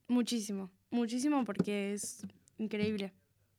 muchísimo. 0.08 0.72
Muchísimo 0.90 1.46
porque 1.46 1.94
es 1.94 2.26
increíble. 2.58 3.14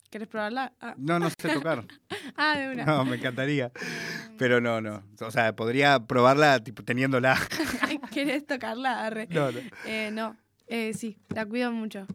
¿Quieres 0.09 0.27
probarla? 0.27 0.73
Ah, 0.81 0.93
No, 0.97 1.19
no 1.19 1.29
sé 1.29 1.35
tocar. 1.53 1.85
ah, 2.35 2.57
de 2.57 2.71
una. 2.73 2.83
No, 2.85 3.05
me 3.05 3.15
encantaría. 3.15 3.71
Em, 4.29 4.37
Pero 4.37 4.59
no, 4.59 4.81
no. 4.81 5.03
O 5.21 5.31
sea, 5.31 5.55
podría 5.55 6.05
probarla 6.05 6.61
tipo 6.61 6.83
teniéndola. 6.83 7.37
¿Querés 8.11 8.45
tocarla? 8.45 9.05
Arre. 9.05 9.27
No, 9.29 9.51
no. 9.51 9.59
Eh, 9.85 10.09
no, 10.11 10.35
eh, 10.71 10.93
sí, 10.93 11.17
la 11.29 11.45
cuido 11.45 11.71
mucho. 11.71 12.07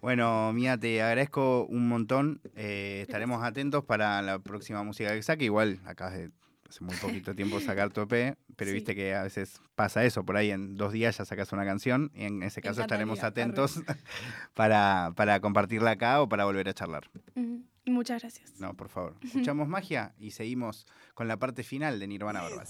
Bueno, 0.00 0.52
Mía, 0.52 0.76
te 0.78 1.00
agradezco 1.02 1.64
un 1.66 1.88
montón. 1.88 2.40
Eh, 2.56 3.00
estaremos 3.02 3.42
atentos 3.44 3.84
para 3.84 4.20
la 4.22 4.38
próxima 4.40 4.82
música 4.82 5.12
que 5.14 5.22
saque. 5.22 5.44
Igual 5.44 5.80
acabas 5.84 6.14
de 6.14 6.30
hace 6.68 6.82
muy 6.82 6.96
poquito 6.96 7.34
tiempo 7.34 7.60
sacar 7.60 7.90
tu 7.92 8.00
EP, 8.00 8.36
pero 8.56 8.70
Sí. 8.70 8.74
viste 8.74 8.94
que 8.96 9.14
a 9.14 9.22
veces 9.22 9.60
pasa 9.76 10.04
eso. 10.04 10.24
Por 10.24 10.36
ahí 10.38 10.50
en 10.50 10.74
dos 10.74 10.92
días 10.92 11.18
ya 11.18 11.24
sacas 11.24 11.52
una 11.52 11.64
canción 11.64 12.10
y 12.14 12.24
en 12.24 12.42
ese 12.42 12.60
caso 12.62 12.80
estaremos 12.80 13.22
atentos 13.22 13.80
para, 14.54 15.12
para 15.14 15.38
compartirla 15.40 15.92
acá 15.92 16.20
o 16.22 16.28
para 16.28 16.46
volver 16.46 16.68
a 16.68 16.74
charlar. 16.74 17.08
Muchas 17.86 18.22
gracias. 18.22 18.58
No, 18.58 18.74
por 18.74 18.88
favor. 18.88 19.16
Escuchamos 19.22 19.68
magia 19.68 20.14
y 20.18 20.30
seguimos 20.32 20.86
con 21.14 21.28
la 21.28 21.36
parte 21.36 21.62
final 21.62 22.00
de 22.00 22.06
Nirvana 22.08 22.42
Verbal. 22.42 22.66